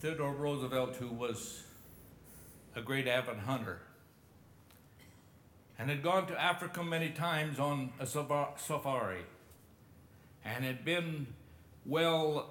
Theodore 0.00 0.32
Roosevelt, 0.32 0.96
who 0.96 1.08
was 1.08 1.62
a 2.74 2.80
great 2.80 3.06
avid 3.06 3.36
hunter 3.36 3.80
and 5.78 5.90
had 5.90 6.02
gone 6.02 6.26
to 6.28 6.40
Africa 6.40 6.82
many 6.82 7.10
times 7.10 7.58
on 7.58 7.92
a 8.00 8.06
safari 8.06 9.24
and 10.42 10.64
had 10.64 10.86
been 10.86 11.26
well, 11.84 12.50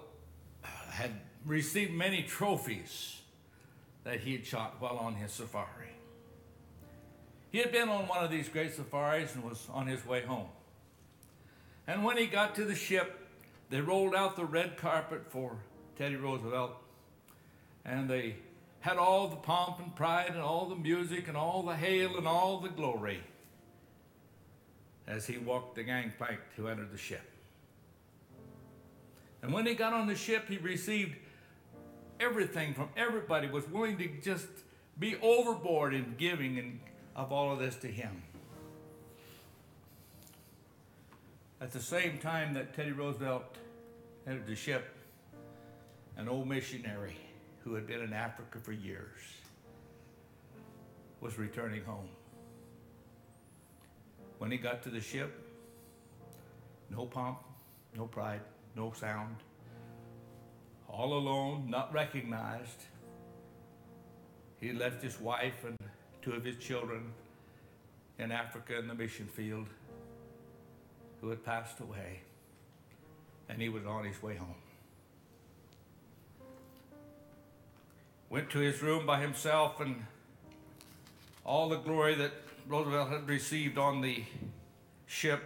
had 0.61 1.11
received 1.43 1.91
many 1.91 2.21
trophies 2.21 3.19
that 4.03 4.19
he 4.19 4.33
had 4.33 4.45
shot 4.45 4.75
while 4.77 4.97
on 4.97 5.15
his 5.15 5.31
safari. 5.31 5.93
He 7.51 7.57
had 7.57 7.71
been 7.71 7.89
on 7.89 8.07
one 8.07 8.23
of 8.23 8.29
these 8.29 8.47
great 8.47 8.75
safaris 8.75 9.33
and 9.33 9.43
was 9.43 9.67
on 9.73 9.87
his 9.87 10.05
way 10.05 10.21
home. 10.21 10.49
And 11.87 12.03
when 12.03 12.17
he 12.17 12.27
got 12.27 12.53
to 12.55 12.65
the 12.65 12.75
ship, 12.75 13.27
they 13.71 13.81
rolled 13.81 14.13
out 14.13 14.35
the 14.35 14.45
red 14.45 14.77
carpet 14.77 15.23
for 15.29 15.57
Teddy 15.97 16.15
Roosevelt 16.15 16.75
and 17.89 18.07
they 18.07 18.35
had 18.81 18.97
all 18.97 19.27
the 19.27 19.35
pomp 19.35 19.79
and 19.79 19.95
pride 19.95 20.29
and 20.29 20.39
all 20.39 20.67
the 20.67 20.75
music 20.75 21.27
and 21.27 21.35
all 21.35 21.63
the 21.63 21.75
hail 21.75 22.17
and 22.17 22.27
all 22.27 22.59
the 22.59 22.69
glory 22.69 23.19
as 25.07 25.25
he 25.25 25.37
walked 25.37 25.75
the 25.75 25.83
gangplank 25.83 26.39
to 26.55 26.69
enter 26.69 26.85
the 26.85 26.97
ship. 26.97 27.27
And 29.41 29.51
when 29.51 29.65
he 29.65 29.73
got 29.73 29.91
on 29.93 30.07
the 30.07 30.15
ship, 30.15 30.47
he 30.47 30.57
received 30.57 31.15
everything 32.19 32.73
from 32.73 32.89
everybody, 32.95 33.47
was 33.47 33.67
willing 33.69 33.97
to 33.97 34.07
just 34.21 34.47
be 34.99 35.15
overboard 35.21 35.93
in 35.93 36.15
giving 36.17 36.59
and 36.59 36.79
of 37.15 37.31
all 37.31 37.51
of 37.51 37.59
this 37.59 37.75
to 37.77 37.87
him. 37.87 38.21
At 41.59 41.71
the 41.71 41.81
same 41.81 42.19
time 42.19 42.53
that 42.53 42.75
Teddy 42.75 42.91
Roosevelt 42.91 43.43
entered 44.27 44.45
the 44.45 44.55
ship, 44.55 44.85
an 46.17 46.29
old 46.29 46.47
missionary 46.47 47.15
who 47.69 47.75
had 47.75 47.85
been 47.85 48.01
in 48.01 48.13
Africa 48.13 48.57
for 48.57 48.71
years, 48.71 49.21
was 51.21 51.37
returning 51.37 51.83
home. 51.83 52.09
When 54.39 54.49
he 54.49 54.57
got 54.57 54.81
to 54.83 54.89
the 54.89 54.99
ship, 54.99 55.31
no 56.89 57.05
pomp, 57.05 57.37
no 57.95 58.07
pride, 58.07 58.41
no 58.75 58.91
sound, 58.99 59.35
all 60.87 61.13
alone, 61.13 61.69
not 61.69 61.93
recognized. 61.93 62.85
He 64.59 64.73
left 64.73 65.03
his 65.03 65.21
wife 65.21 65.63
and 65.63 65.77
two 66.23 66.31
of 66.31 66.43
his 66.43 66.57
children 66.57 67.11
in 68.17 68.31
Africa 68.31 68.79
in 68.79 68.87
the 68.87 68.95
mission 68.95 69.27
field 69.27 69.67
who 71.21 71.29
had 71.29 71.45
passed 71.45 71.81
away, 71.81 72.21
and 73.47 73.61
he 73.61 73.69
was 73.69 73.85
on 73.85 74.05
his 74.05 74.23
way 74.23 74.37
home. 74.37 74.55
Went 78.29 78.49
to 78.51 78.59
his 78.59 78.81
room 78.81 79.05
by 79.05 79.19
himself 79.19 79.79
and 79.79 80.05
all 81.43 81.69
the 81.69 81.77
glory 81.77 82.15
that 82.15 82.31
Roosevelt 82.67 83.09
had 83.09 83.27
received 83.27 83.77
on 83.77 84.01
the 84.01 84.23
ship. 85.07 85.43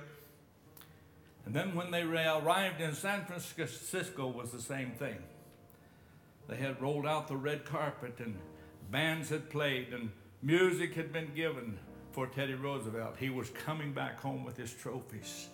And 1.45 1.55
then 1.55 1.75
when 1.75 1.91
they 1.91 2.01
arrived 2.01 2.81
in 2.81 2.93
San 2.93 3.25
Francisco 3.25 4.27
was 4.27 4.51
the 4.51 4.61
same 4.61 4.91
thing. 4.91 5.17
They 6.47 6.57
had 6.57 6.81
rolled 6.81 7.07
out 7.07 7.29
the 7.29 7.37
red 7.37 7.63
carpet 7.63 8.19
and 8.19 8.37
bands 8.91 9.29
had 9.29 9.49
played 9.49 9.93
and 9.93 10.11
music 10.41 10.93
had 10.95 11.13
been 11.13 11.33
given 11.33 11.79
for 12.11 12.27
Teddy 12.27 12.53
Roosevelt. 12.53 13.15
He 13.17 13.29
was 13.29 13.49
coming 13.49 13.93
back 13.93 14.19
home 14.19 14.43
with 14.43 14.57
his 14.57 14.73
trophies 14.73 15.47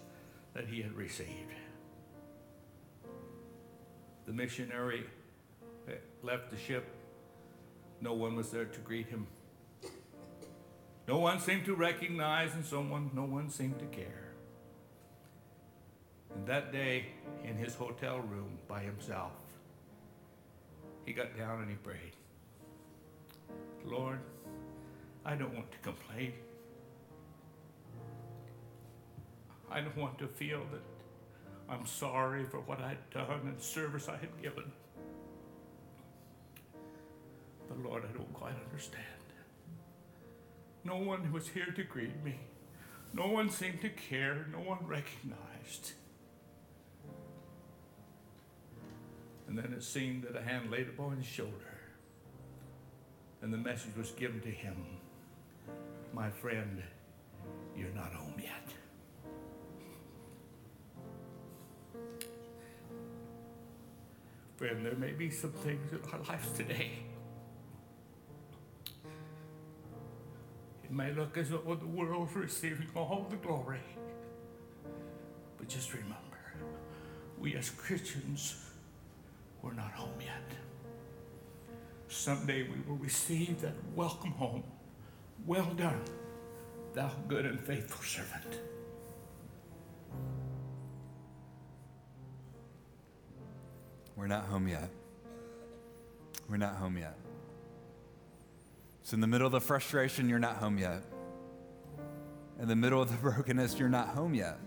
that 0.54 0.66
he 0.66 0.82
had 0.82 0.94
received. 0.94 1.54
The 4.26 4.34
missionary 4.34 5.06
eh, 5.88 5.94
left 6.24 6.50
the 6.50 6.58
ship 6.58 6.86
no 8.02 8.14
one 8.14 8.36
was 8.36 8.50
there 8.52 8.66
to 8.66 8.80
greet 8.80 9.08
him. 9.08 9.28
No 11.08 11.18
one 11.18 11.40
seemed 11.40 11.66
to 11.66 11.76
recognize, 11.76 12.54
and 12.54 12.64
someone, 12.64 13.10
no 13.14 13.24
one 13.24 13.50
seemed 13.50 13.80
to 13.80 13.86
care. 13.86 14.32
And 16.36 16.46
that 16.48 16.72
day, 16.72 17.08
in 17.44 17.56
his 17.56 17.74
hotel 17.76 18.20
room 18.20 18.60
by 18.68 18.82
himself, 18.82 19.32
he 21.06 21.14
got 21.14 21.36
down 21.36 21.62
and 21.62 21.70
he 21.70 21.76
prayed. 21.78 22.16
Lord, 23.84 24.20
I 25.26 25.36
don't 25.36 25.54
want 25.56 25.72
to 25.72 25.78
complain. 25.80 26.34
I 29.72 29.82
don't 29.82 29.98
want 29.98 30.18
to 30.20 30.28
feel 30.28 30.62
that 30.72 30.82
I'm 31.68 31.86
sorry 31.86 32.46
for 32.46 32.60
what 32.62 32.80
I'd 32.82 33.10
done 33.12 33.42
and 33.46 33.62
service 33.62 34.08
I 34.08 34.18
had 34.18 34.42
given. 34.42 34.72
But 37.70 37.84
Lord, 37.84 38.04
I 38.04 38.18
don't 38.18 38.34
quite 38.34 38.56
understand. 38.66 39.06
No 40.84 40.98
one 40.98 41.32
was 41.32 41.50
here 41.50 41.72
to 41.76 41.84
greet 41.84 42.24
me. 42.24 42.40
No 43.14 43.28
one 43.28 43.50
seemed 43.50 43.82
to 43.82 43.90
care. 43.90 44.48
No 44.52 44.60
one 44.60 44.80
recognized. 44.88 45.94
And 49.48 49.58
then 49.58 49.74
it 49.74 49.84
seemed 49.84 50.24
that 50.24 50.36
a 50.36 50.42
hand 50.42 50.70
laid 50.72 50.90
upon 50.90 51.18
his 51.18 51.26
shoulder, 51.26 51.80
and 53.42 53.52
the 53.52 53.58
message 53.58 53.96
was 53.98 54.12
given 54.12 54.42
to 54.42 54.52
him 54.52 54.76
My 56.14 56.30
friend, 56.30 56.84
you're 57.76 57.90
not 57.96 58.14
home 58.14 58.36
yet. 58.38 58.74
Friend, 64.58 64.86
there 64.86 64.96
may 64.96 65.14
be 65.14 65.32
some 65.32 65.52
things 65.52 65.92
in 65.94 66.00
our 66.12 66.20
lives 66.20 66.52
today 66.52 67.09
It 70.90 70.96
may 70.96 71.12
look 71.12 71.38
as 71.38 71.50
though 71.50 71.78
the 71.80 71.86
world's 71.86 72.36
receiving 72.36 72.88
all 72.96 73.28
the 73.30 73.36
glory. 73.36 73.82
But 75.58 75.68
just 75.68 75.94
remember, 75.94 76.16
we 77.40 77.56
as 77.56 77.70
Christians, 77.70 78.66
we're 79.62 79.74
not 79.74 79.92
home 79.92 80.20
yet. 80.20 80.58
Someday 82.08 82.64
we 82.64 82.80
will 82.88 82.98
receive 82.98 83.62
that 83.62 83.74
welcome 83.96 84.32
home. 84.32 84.64
Well 85.46 85.72
done, 85.76 86.02
thou 86.94 87.12
good 87.28 87.46
and 87.46 87.60
faithful 87.60 88.04
servant. 88.04 88.60
We're 94.16 94.28
not 94.28 94.46
home 94.46 94.68
yet. 94.68 94.90
We're 96.50 96.58
not 96.58 96.76
home 96.76 96.98
yet. 96.98 97.16
So, 99.10 99.16
in 99.16 99.22
the 99.22 99.28
middle 99.28 99.48
of 99.48 99.54
the 99.54 99.60
frustration, 99.60 100.30
you're 100.30 100.38
not 100.38 100.58
home 100.58 100.78
yet. 100.78 101.02
In 102.62 102.68
the 102.68 102.76
middle 102.76 103.02
of 103.02 103.10
the 103.10 103.18
brokenness, 103.32 103.80
you're 103.80 103.90
not 103.90 104.10
home 104.10 104.36
yet. 104.36 104.60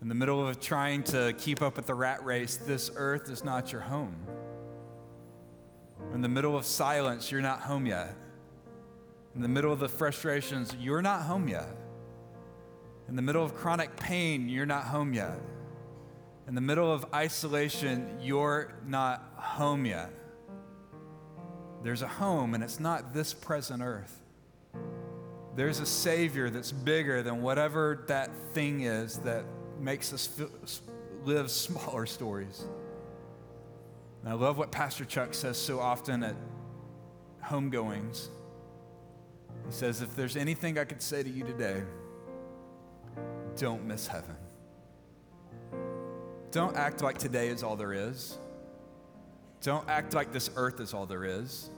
In 0.00 0.08
the 0.08 0.14
middle 0.14 0.46
of 0.46 0.60
trying 0.60 1.02
to 1.04 1.34
keep 1.36 1.60
up 1.60 1.74
with 1.74 1.86
the 1.86 1.94
rat 1.94 2.24
race, 2.24 2.56
this 2.56 2.92
earth 2.94 3.28
is 3.30 3.42
not 3.42 3.72
your 3.72 3.80
home. 3.80 4.14
In 6.12 6.20
the 6.20 6.28
middle 6.28 6.56
of 6.56 6.64
silence, 6.64 7.32
you're 7.32 7.40
not 7.40 7.62
home 7.62 7.84
yet. 7.84 8.14
In 9.34 9.42
the 9.42 9.48
middle 9.48 9.72
of 9.72 9.80
the 9.80 9.88
frustrations, 9.88 10.72
you're 10.78 11.02
not 11.02 11.22
home 11.22 11.48
yet. 11.48 11.76
In 13.08 13.16
the 13.16 13.22
middle 13.22 13.44
of 13.44 13.56
chronic 13.56 13.96
pain, 13.96 14.48
you're 14.48 14.66
not 14.66 14.84
home 14.84 15.12
yet. 15.12 15.40
In 16.46 16.54
the 16.54 16.60
middle 16.60 16.92
of 16.92 17.06
isolation, 17.12 18.20
you're 18.22 18.72
not 18.86 19.32
home 19.34 19.84
yet. 19.84 20.12
There's 21.84 22.00
a 22.00 22.08
home, 22.08 22.54
and 22.54 22.64
it's 22.64 22.80
not 22.80 23.12
this 23.12 23.34
present 23.34 23.82
earth. 23.82 24.18
There's 25.54 25.80
a 25.80 25.86
Savior 25.86 26.48
that's 26.48 26.72
bigger 26.72 27.22
than 27.22 27.42
whatever 27.42 28.04
that 28.08 28.30
thing 28.52 28.84
is 28.84 29.18
that 29.18 29.44
makes 29.78 30.12
us 30.14 30.26
feel, 30.26 30.50
live 31.24 31.50
smaller 31.50 32.06
stories. 32.06 32.64
And 34.22 34.32
I 34.32 34.34
love 34.34 34.56
what 34.56 34.72
Pastor 34.72 35.04
Chuck 35.04 35.34
says 35.34 35.58
so 35.58 35.78
often 35.78 36.22
at 36.22 36.34
homegoings. 37.44 38.28
He 39.66 39.72
says, 39.72 40.00
If 40.00 40.16
there's 40.16 40.36
anything 40.36 40.78
I 40.78 40.84
could 40.84 41.02
say 41.02 41.22
to 41.22 41.28
you 41.28 41.44
today, 41.44 41.82
don't 43.58 43.84
miss 43.84 44.06
heaven. 44.06 44.36
Don't 46.50 46.76
act 46.76 47.02
like 47.02 47.18
today 47.18 47.48
is 47.48 47.62
all 47.62 47.76
there 47.76 47.92
is. 47.92 48.38
Don't 49.60 49.88
act 49.88 50.14
like 50.14 50.32
this 50.32 50.50
earth 50.56 50.80
is 50.80 50.94
all 50.94 51.04
there 51.04 51.24
is. 51.24 51.70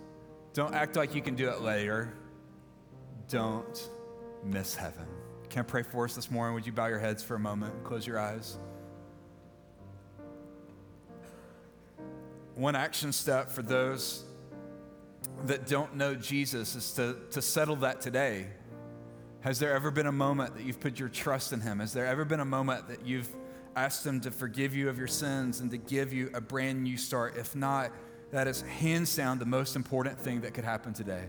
Don't 0.57 0.75
act 0.75 0.97
like 0.97 1.15
you 1.15 1.21
can 1.21 1.35
do 1.35 1.51
it 1.51 1.61
later. 1.61 2.15
Don't 3.29 3.91
miss 4.43 4.75
heaven. 4.75 5.07
Can 5.51 5.61
I 5.61 5.63
pray 5.65 5.83
for 5.83 6.07
us 6.07 6.15
this 6.15 6.31
morning? 6.31 6.55
Would 6.55 6.65
you 6.65 6.73
bow 6.73 6.87
your 6.87 6.99
heads 6.99 7.23
for 7.23 7.35
a 7.35 7.39
moment 7.39 7.75
and 7.75 7.85
close 7.85 8.07
your 8.07 8.19
eyes? 8.19 8.57
One 12.55 12.75
action 12.75 13.13
step 13.13 13.51
for 13.51 13.61
those 13.61 14.25
that 15.45 15.67
don't 15.67 15.95
know 15.95 16.15
Jesus 16.15 16.75
is 16.75 16.91
to, 16.93 17.19
to 17.33 17.43
settle 17.43 17.77
that 17.77 18.01
today. 18.01 18.47
Has 19.41 19.59
there 19.59 19.75
ever 19.75 19.91
been 19.91 20.07
a 20.07 20.13
moment 20.13 20.57
that 20.57 20.65
you've 20.65 20.81
put 20.81 20.99
your 20.99 21.11
trust 21.11 21.53
in 21.53 21.61
Him? 21.61 21.81
Has 21.81 21.93
there 21.93 22.07
ever 22.07 22.25
been 22.25 22.41
a 22.41 22.47
moment 22.47 22.89
that 22.89 23.05
you've 23.05 23.29
asked 23.77 24.07
Him 24.07 24.23
to 24.23 24.31
forgive 24.31 24.75
you 24.75 24.89
of 24.89 24.97
your 24.97 25.07
sins 25.07 25.61
and 25.61 25.71
to 25.71 25.77
give 25.77 26.15
you 26.15 26.31
a 26.33 26.41
brand 26.41 26.83
new 26.83 26.97
start? 26.97 27.37
If 27.37 27.55
not, 27.55 27.93
that 28.33 28.49
is 28.49 28.63
hands 28.63 29.15
down 29.15 29.39
the 29.39 29.47
most 29.47 29.77
important 29.77 30.19
thing 30.19 30.41
that 30.43 30.55
could 30.55 30.65
happen 30.65 30.93
today. 30.93 31.25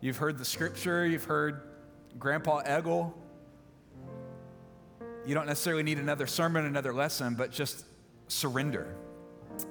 You've 0.00 0.16
heard 0.16 0.38
the 0.38 0.44
scripture, 0.44 1.06
you've 1.06 1.24
heard 1.24 1.62
Grandpa 2.18 2.62
Eggle. 2.62 3.12
You 5.26 5.34
don't 5.34 5.46
necessarily 5.46 5.82
need 5.82 5.98
another 5.98 6.26
sermon, 6.26 6.66
another 6.66 6.92
lesson, 6.92 7.34
but 7.34 7.50
just 7.50 7.86
surrender. 8.28 8.94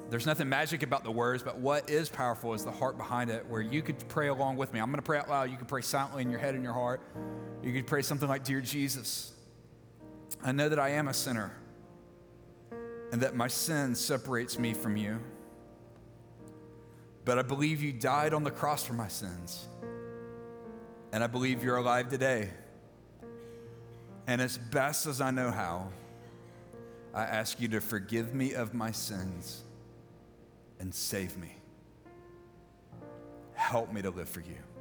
There's 0.09 0.25
nothing 0.25 0.49
magic 0.49 0.81
about 0.81 1.03
the 1.03 1.11
words, 1.11 1.43
but 1.43 1.59
what 1.59 1.89
is 1.89 2.09
powerful 2.09 2.53
is 2.53 2.63
the 2.63 2.71
heart 2.71 2.97
behind 2.97 3.29
it, 3.29 3.45
where 3.47 3.61
you 3.61 3.81
could 3.81 4.07
pray 4.07 4.29
along 4.29 4.55
with 4.55 4.73
me. 4.73 4.79
I'm 4.79 4.87
going 4.87 4.95
to 4.95 5.03
pray 5.03 5.19
out 5.19 5.29
loud. 5.29 5.51
You 5.51 5.57
could 5.57 5.67
pray 5.67 5.81
silently 5.81 6.23
in 6.23 6.31
your 6.31 6.39
head 6.39 6.55
and 6.55 6.63
your 6.63 6.73
heart. 6.73 7.01
You 7.61 7.73
could 7.73 7.85
pray 7.85 8.01
something 8.01 8.27
like, 8.27 8.43
Dear 8.43 8.61
Jesus, 8.61 9.33
I 10.43 10.51
know 10.51 10.69
that 10.69 10.79
I 10.79 10.89
am 10.89 11.07
a 11.07 11.13
sinner 11.13 11.51
and 13.13 13.21
that 13.21 13.35
my 13.35 13.47
sin 13.47 13.93
separates 13.93 14.57
me 14.57 14.73
from 14.73 14.97
you. 14.97 15.19
But 17.25 17.37
I 17.37 17.43
believe 17.43 17.79
you 17.83 17.93
died 17.93 18.33
on 18.33 18.43
the 18.43 18.49
cross 18.49 18.83
for 18.83 18.93
my 18.93 19.07
sins. 19.07 19.67
And 21.11 21.23
I 21.23 21.27
believe 21.27 21.63
you're 21.63 21.77
alive 21.77 22.09
today. 22.09 22.49
And 24.25 24.41
as 24.41 24.57
best 24.57 25.05
as 25.05 25.21
I 25.21 25.29
know 25.29 25.51
how, 25.51 25.89
I 27.13 27.21
ask 27.21 27.61
you 27.61 27.67
to 27.67 27.81
forgive 27.81 28.33
me 28.33 28.55
of 28.55 28.73
my 28.73 28.89
sins 28.89 29.61
and 30.79 30.91
save 30.91 31.37
me. 31.37 31.55
Help 33.53 33.93
me 33.93 34.01
to 34.01 34.09
live 34.09 34.27
for 34.27 34.39
you. 34.39 34.72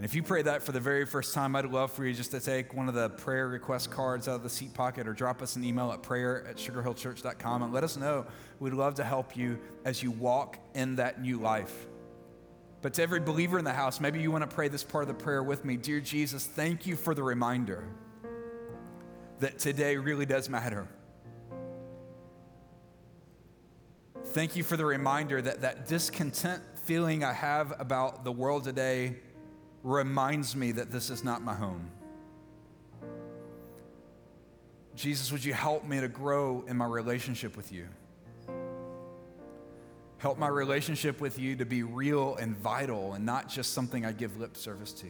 And 0.00 0.04
if 0.06 0.14
you 0.14 0.22
pray 0.22 0.40
that 0.40 0.62
for 0.62 0.72
the 0.72 0.80
very 0.80 1.04
first 1.04 1.34
time, 1.34 1.54
I'd 1.54 1.66
love 1.66 1.92
for 1.92 2.06
you 2.06 2.14
just 2.14 2.30
to 2.30 2.40
take 2.40 2.72
one 2.72 2.88
of 2.88 2.94
the 2.94 3.10
prayer 3.10 3.48
request 3.48 3.90
cards 3.90 4.28
out 4.28 4.36
of 4.36 4.42
the 4.42 4.48
seat 4.48 4.72
pocket 4.72 5.06
or 5.06 5.12
drop 5.12 5.42
us 5.42 5.56
an 5.56 5.62
email 5.62 5.92
at 5.92 6.02
prayer 6.02 6.46
at 6.46 6.56
sugarhillchurch.com 6.56 7.62
and 7.62 7.70
let 7.70 7.84
us 7.84 7.98
know. 7.98 8.24
We'd 8.60 8.72
love 8.72 8.94
to 8.94 9.04
help 9.04 9.36
you 9.36 9.58
as 9.84 10.02
you 10.02 10.10
walk 10.10 10.58
in 10.72 10.96
that 10.96 11.20
new 11.20 11.38
life. 11.38 11.86
But 12.80 12.94
to 12.94 13.02
every 13.02 13.20
believer 13.20 13.58
in 13.58 13.64
the 13.66 13.74
house, 13.74 14.00
maybe 14.00 14.22
you 14.22 14.30
want 14.30 14.40
to 14.40 14.56
pray 14.56 14.68
this 14.68 14.82
part 14.82 15.02
of 15.02 15.08
the 15.08 15.22
prayer 15.22 15.42
with 15.42 15.66
me. 15.66 15.76
Dear 15.76 16.00
Jesus, 16.00 16.46
thank 16.46 16.86
you 16.86 16.96
for 16.96 17.14
the 17.14 17.22
reminder 17.22 17.84
that 19.40 19.58
today 19.58 19.98
really 19.98 20.24
does 20.24 20.48
matter. 20.48 20.88
Thank 24.28 24.56
you 24.56 24.64
for 24.64 24.78
the 24.78 24.86
reminder 24.86 25.42
that 25.42 25.60
that 25.60 25.88
discontent 25.88 26.62
feeling 26.84 27.22
I 27.22 27.34
have 27.34 27.78
about 27.78 28.24
the 28.24 28.32
world 28.32 28.64
today 28.64 29.16
reminds 29.82 30.54
me 30.54 30.72
that 30.72 30.90
this 30.90 31.10
is 31.10 31.24
not 31.24 31.42
my 31.42 31.54
home. 31.54 31.90
Jesus, 34.94 35.32
would 35.32 35.44
you 35.44 35.54
help 35.54 35.84
me 35.84 36.00
to 36.00 36.08
grow 36.08 36.64
in 36.66 36.76
my 36.76 36.86
relationship 36.86 37.56
with 37.56 37.72
you? 37.72 37.88
Help 40.18 40.36
my 40.36 40.48
relationship 40.48 41.20
with 41.20 41.38
you 41.38 41.56
to 41.56 41.64
be 41.64 41.82
real 41.82 42.36
and 42.36 42.54
vital 42.58 43.14
and 43.14 43.24
not 43.24 43.48
just 43.48 43.72
something 43.72 44.04
I 44.04 44.12
give 44.12 44.38
lip 44.38 44.56
service 44.56 44.92
to. 44.92 45.06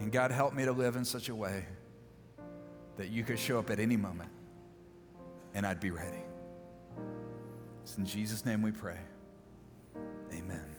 And 0.00 0.10
God, 0.10 0.32
help 0.32 0.52
me 0.54 0.64
to 0.64 0.72
live 0.72 0.96
in 0.96 1.04
such 1.04 1.28
a 1.28 1.34
way 1.34 1.64
that 2.96 3.10
you 3.10 3.22
could 3.22 3.38
show 3.38 3.60
up 3.60 3.70
at 3.70 3.78
any 3.78 3.96
moment 3.96 4.30
and 5.54 5.64
I'd 5.64 5.80
be 5.80 5.92
ready. 5.92 6.24
It's 7.84 7.96
in 7.96 8.04
Jesus' 8.04 8.44
name 8.44 8.62
we 8.62 8.72
pray. 8.72 8.98
Amen. 10.32 10.73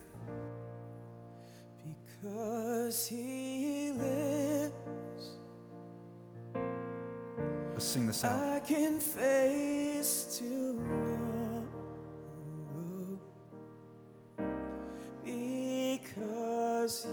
Because 2.25 3.05
he 3.07 3.91
lives. 3.91 4.73
Let's 7.73 7.85
sing 7.85 8.07
this 8.07 8.23
out. 8.23 8.41
I 8.41 8.59
can 8.61 8.99
face 8.99 10.39
tomorrow 10.39 11.67
because 15.23 17.05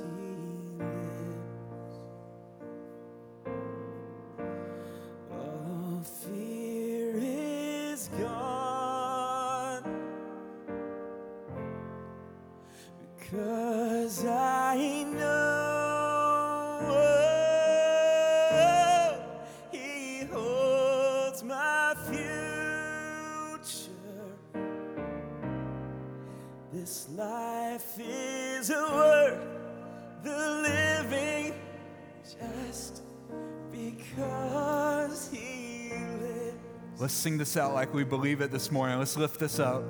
Let's 37.02 37.14
sing 37.14 37.36
this 37.36 37.56
out 37.56 37.74
like 37.74 37.92
we 37.92 38.04
believe 38.04 38.40
it 38.42 38.52
this 38.52 38.70
morning. 38.70 38.96
Let's 38.96 39.16
lift 39.16 39.40
this 39.40 39.58
up. 39.58 39.82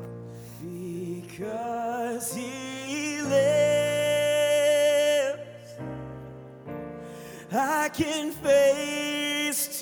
Because 0.62 2.34
he 2.34 3.20
lives, 3.20 3.36
I 7.52 7.90
can 7.90 8.32
face 8.32 9.80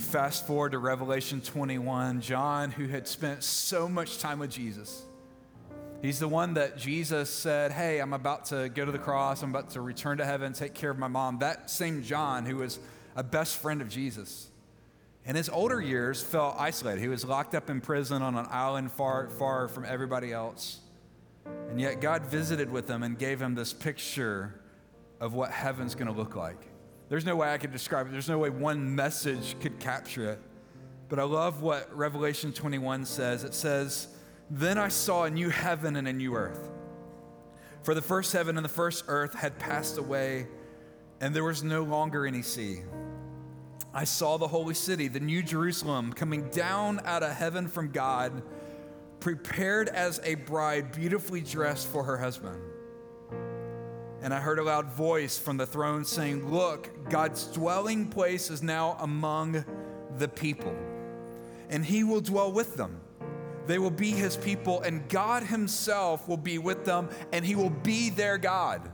you 0.00 0.06
fast 0.06 0.46
forward 0.46 0.72
to 0.72 0.78
Revelation 0.78 1.42
21, 1.42 2.22
John, 2.22 2.70
who 2.70 2.86
had 2.86 3.06
spent 3.06 3.44
so 3.44 3.86
much 3.86 4.18
time 4.18 4.38
with 4.38 4.50
Jesus, 4.50 5.02
He's 6.00 6.18
the 6.18 6.28
one 6.28 6.54
that 6.54 6.78
Jesus 6.78 7.28
said, 7.28 7.72
Hey, 7.72 7.98
I'm 7.98 8.14
about 8.14 8.46
to 8.46 8.70
go 8.70 8.86
to 8.86 8.92
the 8.92 8.98
cross. 8.98 9.42
I'm 9.42 9.50
about 9.50 9.68
to 9.72 9.82
return 9.82 10.16
to 10.16 10.24
heaven, 10.24 10.54
take 10.54 10.72
care 10.72 10.88
of 10.88 10.98
my 10.98 11.08
mom. 11.08 11.40
That 11.40 11.68
same 11.68 12.02
John, 12.02 12.46
who 12.46 12.56
was 12.56 12.78
a 13.14 13.22
best 13.22 13.58
friend 13.58 13.82
of 13.82 13.90
Jesus, 13.90 14.48
in 15.26 15.36
his 15.36 15.50
older 15.50 15.78
years 15.78 16.22
felt 16.22 16.56
isolated. 16.58 17.02
He 17.02 17.08
was 17.08 17.26
locked 17.26 17.54
up 17.54 17.68
in 17.68 17.82
prison 17.82 18.22
on 18.22 18.34
an 18.34 18.46
island 18.48 18.92
far, 18.92 19.28
far 19.28 19.68
from 19.68 19.84
everybody 19.84 20.32
else. 20.32 20.80
And 21.44 21.78
yet 21.78 22.00
God 22.00 22.22
visited 22.22 22.70
with 22.70 22.88
him 22.88 23.02
and 23.02 23.18
gave 23.18 23.42
him 23.42 23.54
this 23.54 23.74
picture 23.74 24.58
of 25.20 25.34
what 25.34 25.50
heaven's 25.50 25.94
going 25.94 26.10
to 26.10 26.18
look 26.18 26.36
like. 26.36 26.69
There's 27.10 27.26
no 27.26 27.34
way 27.34 27.52
I 27.52 27.58
could 27.58 27.72
describe 27.72 28.06
it, 28.06 28.12
there's 28.12 28.28
no 28.28 28.38
way 28.38 28.50
one 28.50 28.94
message 28.94 29.56
could 29.60 29.80
capture 29.80 30.30
it. 30.30 30.38
But 31.08 31.18
I 31.18 31.24
love 31.24 31.60
what 31.60 31.94
Revelation 31.94 32.52
21 32.52 33.04
says. 33.04 33.42
It 33.42 33.52
says, 33.52 34.06
Then 34.48 34.78
I 34.78 34.86
saw 34.86 35.24
a 35.24 35.30
new 35.30 35.50
heaven 35.50 35.96
and 35.96 36.06
a 36.06 36.12
new 36.12 36.36
earth. 36.36 36.70
For 37.82 37.94
the 37.94 38.00
first 38.00 38.32
heaven 38.32 38.56
and 38.56 38.64
the 38.64 38.70
first 38.70 39.04
earth 39.08 39.34
had 39.34 39.58
passed 39.58 39.98
away, 39.98 40.46
and 41.20 41.34
there 41.34 41.42
was 41.42 41.64
no 41.64 41.82
longer 41.82 42.26
any 42.26 42.42
sea. 42.42 42.82
I 43.92 44.04
saw 44.04 44.36
the 44.36 44.46
holy 44.46 44.74
city, 44.74 45.08
the 45.08 45.18
new 45.18 45.42
Jerusalem, 45.42 46.12
coming 46.12 46.48
down 46.50 47.00
out 47.04 47.24
of 47.24 47.32
heaven 47.32 47.66
from 47.66 47.90
God, 47.90 48.40
prepared 49.18 49.88
as 49.88 50.20
a 50.22 50.36
bride 50.36 50.92
beautifully 50.92 51.40
dressed 51.40 51.88
for 51.88 52.04
her 52.04 52.18
husband. 52.18 52.62
And 54.22 54.34
I 54.34 54.40
heard 54.40 54.58
a 54.58 54.62
loud 54.62 54.86
voice 54.86 55.38
from 55.38 55.56
the 55.56 55.66
throne 55.66 56.04
saying, 56.04 56.50
Look, 56.50 57.08
God's 57.08 57.46
dwelling 57.46 58.06
place 58.06 58.50
is 58.50 58.62
now 58.62 58.96
among 59.00 59.64
the 60.18 60.28
people, 60.28 60.74
and 61.70 61.84
he 61.84 62.04
will 62.04 62.20
dwell 62.20 62.52
with 62.52 62.76
them. 62.76 63.00
They 63.66 63.78
will 63.78 63.90
be 63.90 64.10
his 64.10 64.36
people, 64.36 64.82
and 64.82 65.08
God 65.08 65.44
himself 65.44 66.28
will 66.28 66.36
be 66.36 66.58
with 66.58 66.84
them, 66.84 67.08
and 67.32 67.44
he 67.44 67.54
will 67.54 67.70
be 67.70 68.10
their 68.10 68.36
God. 68.36 68.90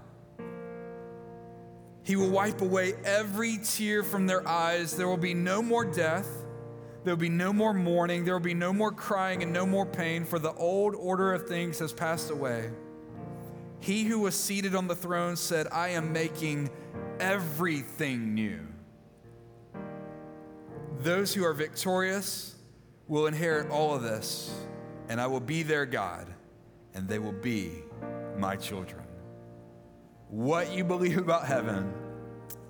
He 2.03 2.15
will 2.15 2.31
wipe 2.31 2.61
away 2.61 2.95
every 3.05 3.59
tear 3.59 4.05
from 4.05 4.27
their 4.27 4.47
eyes. 4.47 4.97
There 4.97 5.09
will 5.09 5.17
be 5.17 5.35
no 5.35 5.61
more 5.61 5.85
death. 5.85 6.29
There 7.03 7.13
will 7.15 7.21
be 7.21 7.29
no 7.29 7.53
more 7.53 7.75
mourning. 7.75 8.25
There 8.25 8.35
will 8.35 8.41
be 8.41 8.55
no 8.55 8.73
more 8.73 8.93
crying 8.93 9.43
and 9.43 9.53
no 9.53 9.67
more 9.67 9.87
pain, 9.87 10.25
for 10.25 10.39
the 10.39 10.53
old 10.53 10.95
order 10.95 11.33
of 11.33 11.49
things 11.49 11.81
has 11.81 11.93
passed 11.93 12.31
away. 12.31 12.71
He 13.81 14.05
who 14.05 14.21
was 14.21 14.35
seated 14.35 14.75
on 14.75 14.89
the 14.89 14.97
throne 14.97 15.37
said, 15.37 15.69
I 15.71 15.91
am 15.91 16.13
making 16.13 16.71
everything 17.21 18.35
new. 18.35 18.61
Those 20.99 21.35
who 21.35 21.45
are 21.45 21.53
victorious 21.53 22.55
will 23.07 23.27
inherit 23.27 23.71
all 23.71 23.95
of 23.95 24.03
this, 24.03 24.55
and 25.09 25.21
I 25.21 25.27
will 25.27 25.41
be 25.41 25.63
their 25.63 25.87
God, 25.87 26.27
and 26.95 27.09
they 27.09 27.19
will 27.19 27.33
be 27.33 27.83
my 28.37 28.57
children. 28.57 29.03
What 30.29 30.73
you 30.73 30.83
believe 30.83 31.19
about 31.19 31.47
heaven 31.47 31.93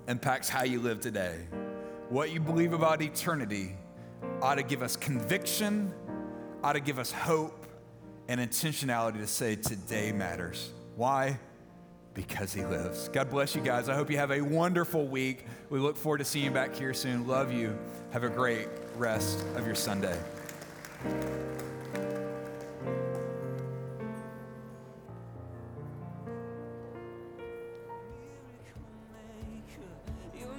impacts 0.07 0.49
how 0.49 0.63
you 0.63 0.79
live 0.79 0.99
today. 0.99 1.47
What 2.09 2.31
you 2.31 2.39
believe 2.39 2.73
about 2.73 3.01
eternity 3.01 3.75
ought 4.41 4.55
to 4.55 4.63
give 4.63 4.83
us 4.83 4.95
conviction, 4.95 5.91
ought 6.63 6.73
to 6.73 6.79
give 6.79 6.99
us 6.99 7.11
hope 7.11 7.65
and 8.27 8.39
intentionality 8.39 9.17
to 9.17 9.27
say 9.27 9.55
today 9.55 10.11
matters. 10.11 10.71
Why? 10.97 11.39
Because 12.15 12.51
he 12.51 12.65
lives. 12.65 13.07
God 13.09 13.29
bless 13.29 13.55
you 13.55 13.61
guys. 13.61 13.87
I 13.87 13.93
hope 13.93 14.09
you 14.09 14.17
have 14.17 14.31
a 14.31 14.41
wonderful 14.41 15.07
week. 15.07 15.45
We 15.69 15.77
look 15.77 15.95
forward 15.95 16.17
to 16.17 16.25
seeing 16.25 16.45
you 16.45 16.51
back 16.51 16.75
here 16.75 16.91
soon. 16.91 17.27
Love 17.27 17.53
you. 17.53 17.77
Have 18.11 18.23
a 18.23 18.29
great 18.29 18.67
rest 18.97 19.45
of 19.55 19.67
your 19.67 19.75
Sunday. 19.75 20.19